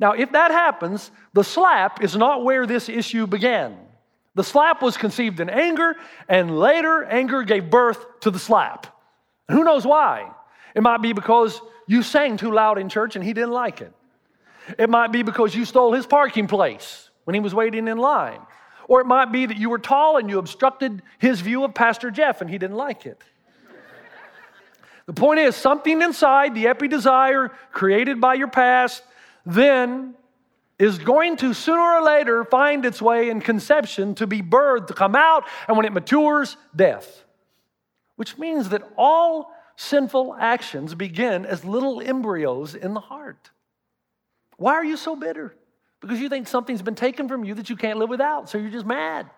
Now, 0.00 0.10
if 0.10 0.32
that 0.32 0.50
happens, 0.50 1.12
the 1.32 1.44
slap 1.44 2.02
is 2.02 2.16
not 2.16 2.42
where 2.42 2.66
this 2.66 2.88
issue 2.88 3.28
began. 3.28 3.78
The 4.34 4.42
slap 4.42 4.82
was 4.82 4.96
conceived 4.96 5.38
in 5.38 5.48
anger, 5.48 5.94
and 6.28 6.58
later 6.58 7.04
anger 7.04 7.44
gave 7.44 7.70
birth 7.70 8.04
to 8.22 8.32
the 8.32 8.40
slap. 8.40 8.88
And 9.48 9.56
who 9.56 9.62
knows 9.62 9.86
why? 9.86 10.32
It 10.74 10.82
might 10.82 11.00
be 11.00 11.12
because 11.12 11.60
you 11.86 12.02
sang 12.02 12.38
too 12.38 12.50
loud 12.50 12.76
in 12.76 12.88
church 12.88 13.14
and 13.14 13.24
he 13.24 13.34
didn't 13.34 13.52
like 13.52 13.82
it. 13.82 13.92
It 14.76 14.90
might 14.90 15.12
be 15.12 15.22
because 15.22 15.54
you 15.54 15.64
stole 15.64 15.92
his 15.92 16.06
parking 16.06 16.48
place 16.48 17.08
when 17.22 17.34
he 17.34 17.40
was 17.40 17.54
waiting 17.54 17.86
in 17.86 17.98
line. 17.98 18.40
Or 18.90 19.00
it 19.00 19.06
might 19.06 19.30
be 19.30 19.46
that 19.46 19.56
you 19.56 19.70
were 19.70 19.78
tall 19.78 20.16
and 20.16 20.28
you 20.28 20.40
obstructed 20.40 21.00
his 21.20 21.40
view 21.40 21.62
of 21.62 21.74
Pastor 21.74 22.10
Jeff 22.10 22.40
and 22.40 22.50
he 22.50 22.58
didn't 22.58 22.76
like 22.76 23.06
it. 23.06 23.22
The 25.06 25.12
point 25.12 25.38
is, 25.38 25.54
something 25.54 26.02
inside 26.02 26.56
the 26.56 26.66
epi 26.66 26.88
desire 26.88 27.52
created 27.70 28.20
by 28.20 28.34
your 28.34 28.48
past 28.48 29.04
then 29.46 30.16
is 30.76 30.98
going 30.98 31.36
to 31.36 31.54
sooner 31.54 31.80
or 31.80 32.02
later 32.02 32.42
find 32.42 32.84
its 32.84 33.00
way 33.00 33.30
in 33.30 33.40
conception 33.40 34.16
to 34.16 34.26
be 34.26 34.42
birthed, 34.42 34.88
to 34.88 34.94
come 34.94 35.14
out, 35.14 35.44
and 35.68 35.76
when 35.76 35.86
it 35.86 35.92
matures, 35.92 36.56
death. 36.74 37.22
Which 38.16 38.38
means 38.38 38.70
that 38.70 38.82
all 38.96 39.52
sinful 39.76 40.36
actions 40.40 40.96
begin 40.96 41.46
as 41.46 41.64
little 41.64 42.00
embryos 42.00 42.74
in 42.74 42.94
the 42.94 43.00
heart. 43.00 43.50
Why 44.56 44.72
are 44.72 44.84
you 44.84 44.96
so 44.96 45.14
bitter? 45.14 45.54
Because 46.00 46.20
you 46.20 46.28
think 46.28 46.48
something's 46.48 46.82
been 46.82 46.94
taken 46.94 47.28
from 47.28 47.44
you 47.44 47.54
that 47.54 47.68
you 47.70 47.76
can't 47.76 47.98
live 47.98 48.08
without, 48.08 48.48
so 48.48 48.58
you're 48.58 48.70
just 48.70 48.86
mad. 48.86 49.28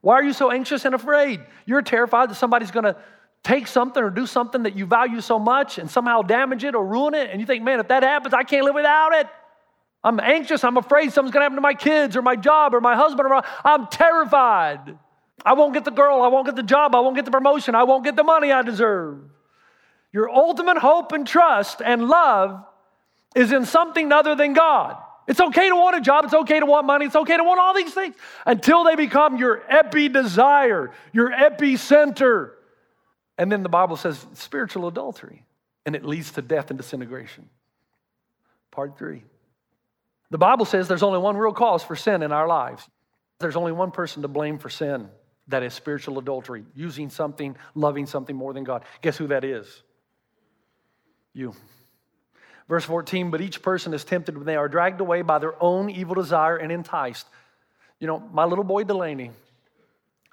Why 0.00 0.14
are 0.14 0.22
you 0.22 0.32
so 0.32 0.50
anxious 0.50 0.84
and 0.84 0.94
afraid? 0.94 1.40
You're 1.66 1.82
terrified 1.82 2.30
that 2.30 2.36
somebody's 2.36 2.70
gonna 2.70 2.96
take 3.42 3.66
something 3.66 4.02
or 4.02 4.10
do 4.10 4.26
something 4.26 4.62
that 4.62 4.76
you 4.76 4.86
value 4.86 5.20
so 5.20 5.38
much 5.38 5.78
and 5.78 5.90
somehow 5.90 6.22
damage 6.22 6.64
it 6.64 6.74
or 6.74 6.86
ruin 6.86 7.14
it, 7.14 7.30
and 7.30 7.40
you 7.40 7.46
think, 7.46 7.62
man, 7.62 7.80
if 7.80 7.88
that 7.88 8.02
happens, 8.02 8.34
I 8.34 8.42
can't 8.42 8.64
live 8.64 8.74
without 8.74 9.14
it. 9.14 9.26
I'm 10.04 10.20
anxious. 10.20 10.62
I'm 10.64 10.76
afraid 10.76 11.12
something's 11.12 11.32
going 11.32 11.40
to 11.40 11.44
happen 11.44 11.56
to 11.56 11.60
my 11.60 11.74
kids 11.74 12.16
or 12.16 12.22
my 12.22 12.36
job 12.36 12.74
or 12.74 12.80
my 12.80 12.94
husband. 12.94 13.26
Or 13.26 13.30
my, 13.30 13.44
I'm 13.64 13.88
terrified. 13.88 14.96
I 15.44 15.54
won't 15.54 15.74
get 15.74 15.84
the 15.84 15.90
girl. 15.90 16.22
I 16.22 16.28
won't 16.28 16.46
get 16.46 16.56
the 16.56 16.62
job. 16.62 16.94
I 16.94 17.00
won't 17.00 17.16
get 17.16 17.24
the 17.24 17.30
promotion. 17.30 17.74
I 17.74 17.82
won't 17.82 18.04
get 18.04 18.16
the 18.16 18.24
money 18.24 18.52
I 18.52 18.62
deserve. 18.62 19.18
Your 20.12 20.30
ultimate 20.30 20.78
hope 20.78 21.12
and 21.12 21.26
trust 21.26 21.82
and 21.84 22.08
love 22.08 22.64
is 23.34 23.52
in 23.52 23.66
something 23.66 24.12
other 24.12 24.34
than 24.34 24.52
God. 24.52 24.96
It's 25.28 25.40
okay 25.40 25.68
to 25.68 25.76
want 25.76 25.94
a 25.94 26.00
job. 26.00 26.24
It's 26.24 26.32
okay 26.32 26.58
to 26.58 26.64
want 26.64 26.86
money. 26.86 27.04
It's 27.04 27.14
okay 27.14 27.36
to 27.36 27.44
want 27.44 27.60
all 27.60 27.74
these 27.74 27.92
things 27.92 28.16
until 28.46 28.82
they 28.82 28.96
become 28.96 29.36
your 29.36 29.62
epi 29.68 30.08
desire, 30.08 30.90
your 31.12 31.30
epicenter. 31.30 32.52
And 33.36 33.52
then 33.52 33.62
the 33.62 33.68
Bible 33.68 33.96
says 33.96 34.26
spiritual 34.32 34.88
adultery, 34.88 35.44
and 35.84 35.94
it 35.94 36.04
leads 36.04 36.32
to 36.32 36.42
death 36.42 36.70
and 36.70 36.78
disintegration. 36.78 37.48
Part 38.70 38.96
three. 38.98 39.22
The 40.30 40.38
Bible 40.38 40.64
says 40.64 40.88
there's 40.88 41.02
only 41.02 41.18
one 41.18 41.36
real 41.36 41.52
cause 41.52 41.84
for 41.84 41.94
sin 41.94 42.22
in 42.22 42.32
our 42.32 42.48
lives. 42.48 42.88
There's 43.38 43.56
only 43.56 43.72
one 43.72 43.90
person 43.90 44.22
to 44.22 44.28
blame 44.28 44.58
for 44.58 44.70
sin. 44.70 45.08
That 45.48 45.62
is 45.62 45.72
spiritual 45.72 46.18
adultery, 46.18 46.64
using 46.74 47.10
something, 47.10 47.56
loving 47.74 48.06
something 48.06 48.34
more 48.34 48.52
than 48.52 48.64
God. 48.64 48.82
Guess 49.02 49.18
who 49.18 49.28
that 49.28 49.44
is? 49.44 49.82
You. 51.32 51.54
Verse 52.68 52.84
14, 52.84 53.30
but 53.30 53.40
each 53.40 53.62
person 53.62 53.94
is 53.94 54.04
tempted 54.04 54.36
when 54.36 54.46
they 54.46 54.56
are 54.56 54.68
dragged 54.68 55.00
away 55.00 55.22
by 55.22 55.38
their 55.38 55.60
own 55.62 55.88
evil 55.88 56.14
desire 56.14 56.56
and 56.56 56.70
enticed. 56.70 57.26
You 57.98 58.06
know, 58.06 58.18
my 58.32 58.44
little 58.44 58.64
boy 58.64 58.84
Delaney, 58.84 59.30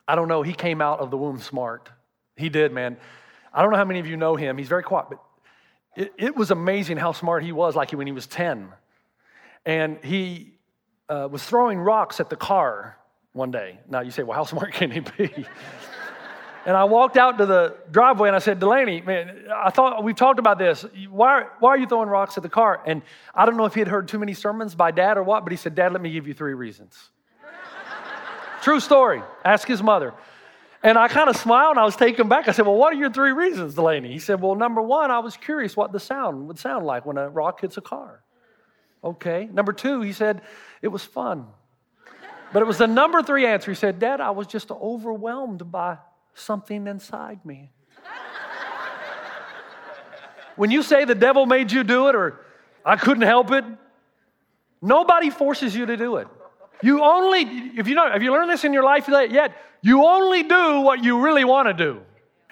I 0.07 0.15
don't 0.15 0.27
know, 0.27 0.41
he 0.41 0.53
came 0.53 0.81
out 0.81 0.99
of 0.99 1.11
the 1.11 1.17
womb 1.17 1.39
smart. 1.39 1.89
He 2.35 2.49
did, 2.49 2.73
man. 2.73 2.97
I 3.53 3.61
don't 3.61 3.71
know 3.71 3.77
how 3.77 3.85
many 3.85 3.99
of 3.99 4.07
you 4.07 4.17
know 4.17 4.35
him. 4.35 4.57
He's 4.57 4.67
very 4.67 4.83
quiet, 4.83 5.07
but 5.09 5.19
it, 5.95 6.13
it 6.17 6.35
was 6.35 6.51
amazing 6.51 6.97
how 6.97 7.13
smart 7.13 7.43
he 7.43 7.53
was, 7.53 7.75
like 7.75 7.91
when 7.91 8.05
he 8.05 8.13
was 8.13 8.27
10 8.27 8.69
and 9.65 9.97
he 10.03 10.53
uh, 11.09 11.27
was 11.31 11.43
throwing 11.43 11.79
rocks 11.79 12.19
at 12.19 12.29
the 12.29 12.35
car 12.35 12.97
one 13.33 13.51
day. 13.51 13.79
Now 13.89 14.01
you 14.01 14.11
say, 14.11 14.23
well, 14.23 14.37
how 14.37 14.45
smart 14.45 14.73
can 14.73 14.91
he 14.91 14.99
be? 14.99 15.45
And 16.65 16.75
I 16.75 16.85
walked 16.85 17.15
out 17.15 17.37
to 17.37 17.45
the 17.45 17.75
driveway 17.91 18.27
and 18.27 18.35
I 18.35 18.39
said, 18.39 18.59
Delaney, 18.59 19.01
man, 19.01 19.45
I 19.55 19.69
thought 19.69 20.03
we've 20.03 20.15
talked 20.15 20.39
about 20.39 20.57
this. 20.57 20.83
Why, 21.09 21.45
why 21.59 21.69
are 21.69 21.77
you 21.77 21.85
throwing 21.85 22.09
rocks 22.09 22.37
at 22.37 22.43
the 22.43 22.49
car? 22.49 22.81
And 22.87 23.03
I 23.35 23.45
don't 23.45 23.55
know 23.55 23.65
if 23.65 23.75
he 23.75 23.81
had 23.81 23.87
heard 23.87 24.07
too 24.07 24.17
many 24.17 24.33
sermons 24.33 24.73
by 24.73 24.89
dad 24.89 25.17
or 25.17 25.23
what, 25.23 25.43
but 25.43 25.51
he 25.51 25.57
said, 25.57 25.75
Dad, 25.75 25.93
let 25.93 26.01
me 26.01 26.11
give 26.11 26.27
you 26.27 26.33
three 26.33 26.55
reasons. 26.55 26.97
True 28.63 28.79
story. 28.79 29.21
Ask 29.43 29.67
his 29.67 29.83
mother. 29.83 30.13
And 30.81 30.97
I 30.97 31.07
kind 31.07 31.29
of 31.29 31.37
smiled 31.37 31.71
and 31.71 31.79
I 31.79 31.85
was 31.85 31.95
taken 31.95 32.29
back. 32.29 32.47
I 32.47 32.51
said, 32.51 32.65
Well, 32.65 32.75
what 32.75 32.93
are 32.93 32.97
your 32.97 33.11
three 33.11 33.31
reasons, 33.31 33.75
Delaney? 33.75 34.11
He 34.11 34.19
said, 34.19 34.41
Well, 34.41 34.55
number 34.55 34.81
one, 34.81 35.11
I 35.11 35.19
was 35.19 35.37
curious 35.37 35.77
what 35.77 35.91
the 35.91 35.99
sound 35.99 36.47
would 36.47 36.57
sound 36.57 36.85
like 36.85 37.05
when 37.05 37.17
a 37.17 37.29
rock 37.29 37.61
hits 37.61 37.77
a 37.77 37.81
car. 37.81 38.23
Okay. 39.03 39.47
Number 39.51 39.71
two, 39.71 40.01
he 40.01 40.13
said, 40.13 40.41
it 40.81 40.87
was 40.87 41.03
fun. 41.03 41.45
But 42.51 42.61
it 42.61 42.65
was 42.65 42.79
the 42.79 42.87
number 42.87 43.21
three 43.21 43.45
answer. 43.45 43.69
He 43.69 43.75
said, 43.75 43.99
Dad, 43.99 44.19
I 44.19 44.31
was 44.31 44.47
just 44.47 44.71
overwhelmed 44.71 45.71
by 45.71 45.97
something 46.35 46.85
inside 46.85 47.43
me. 47.43 47.71
when 50.55 50.69
you 50.69 50.83
say 50.83 51.05
the 51.05 51.15
devil 51.15 51.47
made 51.47 51.71
you 51.71 51.83
do 51.83 52.07
it 52.09 52.15
or 52.15 52.39
I 52.85 52.95
couldn't 52.95 53.23
help 53.23 53.51
it, 53.51 53.65
nobody 54.81 55.31
forces 55.31 55.75
you 55.75 55.87
to 55.87 55.97
do 55.97 56.17
it. 56.17 56.27
You 56.83 57.03
only, 57.03 57.41
if 57.77 57.87
you 57.87 57.95
know, 57.95 58.13
if 58.13 58.21
you 58.21 58.31
learn 58.31 58.47
this 58.47 58.63
in 58.63 58.73
your 58.73 58.83
life 58.83 59.07
yet, 59.07 59.55
you 59.81 60.05
only 60.05 60.43
do 60.43 60.81
what 60.81 61.03
you 61.03 61.19
really 61.19 61.45
want 61.45 61.67
to 61.67 61.73
do. 61.73 62.01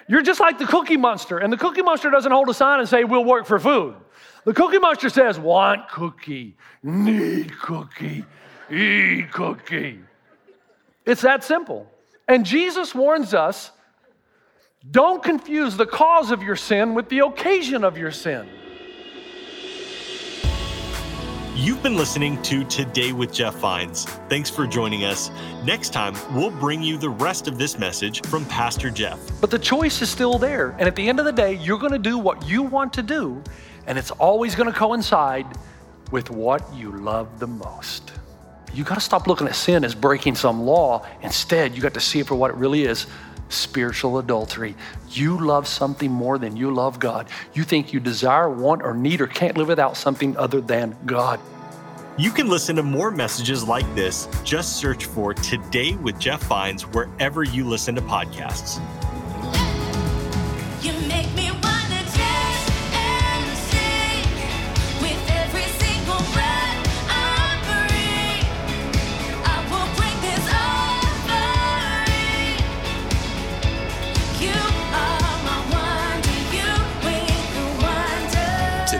You're 0.08 0.22
just 0.22 0.40
like 0.40 0.58
the 0.58 0.66
cookie 0.66 0.96
monster, 0.96 1.38
and 1.38 1.52
the 1.52 1.56
cookie 1.56 1.82
monster 1.82 2.10
doesn't 2.10 2.32
hold 2.32 2.48
a 2.48 2.54
sign 2.54 2.80
and 2.80 2.88
say, 2.88 3.04
We'll 3.04 3.24
work 3.24 3.46
for 3.46 3.58
food. 3.58 3.94
The 4.44 4.52
Cookie 4.52 4.78
Monster 4.78 5.08
says, 5.08 5.38
want 5.38 5.88
cookie, 5.88 6.54
need 6.82 7.58
cookie, 7.58 8.24
eat 8.70 9.32
cookie. 9.32 10.00
It's 11.06 11.22
that 11.22 11.42
simple. 11.42 11.90
And 12.28 12.44
Jesus 12.44 12.94
warns 12.94 13.32
us 13.32 13.70
don't 14.90 15.22
confuse 15.22 15.76
the 15.76 15.86
cause 15.86 16.30
of 16.30 16.42
your 16.42 16.56
sin 16.56 16.94
with 16.94 17.08
the 17.08 17.20
occasion 17.20 17.84
of 17.84 17.96
your 17.96 18.10
sin. 18.10 18.46
You've 21.56 21.82
been 21.82 21.96
listening 21.96 22.42
to 22.42 22.64
Today 22.64 23.12
with 23.12 23.32
Jeff 23.32 23.54
Vines. 23.54 24.04
Thanks 24.28 24.50
for 24.50 24.66
joining 24.66 25.04
us. 25.04 25.30
Next 25.64 25.94
time, 25.94 26.14
we'll 26.34 26.50
bring 26.50 26.82
you 26.82 26.98
the 26.98 27.08
rest 27.08 27.48
of 27.48 27.56
this 27.56 27.78
message 27.78 28.20
from 28.26 28.44
Pastor 28.46 28.90
Jeff. 28.90 29.18
But 29.40 29.50
the 29.50 29.58
choice 29.58 30.02
is 30.02 30.10
still 30.10 30.36
there. 30.36 30.70
And 30.78 30.82
at 30.82 30.96
the 30.96 31.08
end 31.08 31.18
of 31.18 31.24
the 31.24 31.32
day, 31.32 31.54
you're 31.54 31.78
going 31.78 31.92
to 31.92 31.98
do 31.98 32.18
what 32.18 32.46
you 32.46 32.62
want 32.62 32.92
to 32.94 33.02
do, 33.02 33.42
and 33.86 33.96
it's 33.96 34.10
always 34.10 34.54
going 34.54 34.70
to 34.70 34.76
coincide 34.76 35.46
with 36.10 36.28
what 36.28 36.62
you 36.74 36.92
love 36.92 37.38
the 37.38 37.46
most. 37.46 38.12
You 38.74 38.84
got 38.84 38.96
to 38.96 39.00
stop 39.00 39.28
looking 39.28 39.46
at 39.46 39.54
sin 39.54 39.84
as 39.84 39.94
breaking 39.94 40.34
some 40.34 40.62
law. 40.62 41.06
Instead, 41.22 41.74
you 41.74 41.80
got 41.80 41.94
to 41.94 42.00
see 42.00 42.18
it 42.18 42.26
for 42.26 42.34
what 42.34 42.50
it 42.50 42.56
really 42.56 42.82
is 42.82 43.06
spiritual 43.48 44.18
adultery. 44.18 44.74
You 45.10 45.38
love 45.38 45.66
something 45.68 46.10
more 46.10 46.38
than 46.38 46.56
you 46.56 46.72
love 46.72 46.98
God. 46.98 47.28
You 47.52 47.64
think 47.64 47.92
you 47.92 48.00
desire, 48.00 48.48
want, 48.48 48.82
or 48.82 48.94
need, 48.94 49.20
or 49.20 49.26
can't 49.26 49.56
live 49.56 49.68
without 49.68 49.96
something 49.96 50.36
other 50.36 50.60
than 50.60 50.96
God. 51.06 51.40
You 52.16 52.30
can 52.30 52.48
listen 52.48 52.76
to 52.76 52.82
more 52.82 53.10
messages 53.10 53.66
like 53.66 53.92
this. 53.94 54.28
Just 54.44 54.76
search 54.76 55.06
for 55.06 55.34
Today 55.34 55.96
with 55.96 56.18
Jeff 56.20 56.44
Vines 56.44 56.82
wherever 56.82 57.42
you 57.42 57.64
listen 57.64 57.94
to 57.96 58.02
podcasts. 58.02 58.80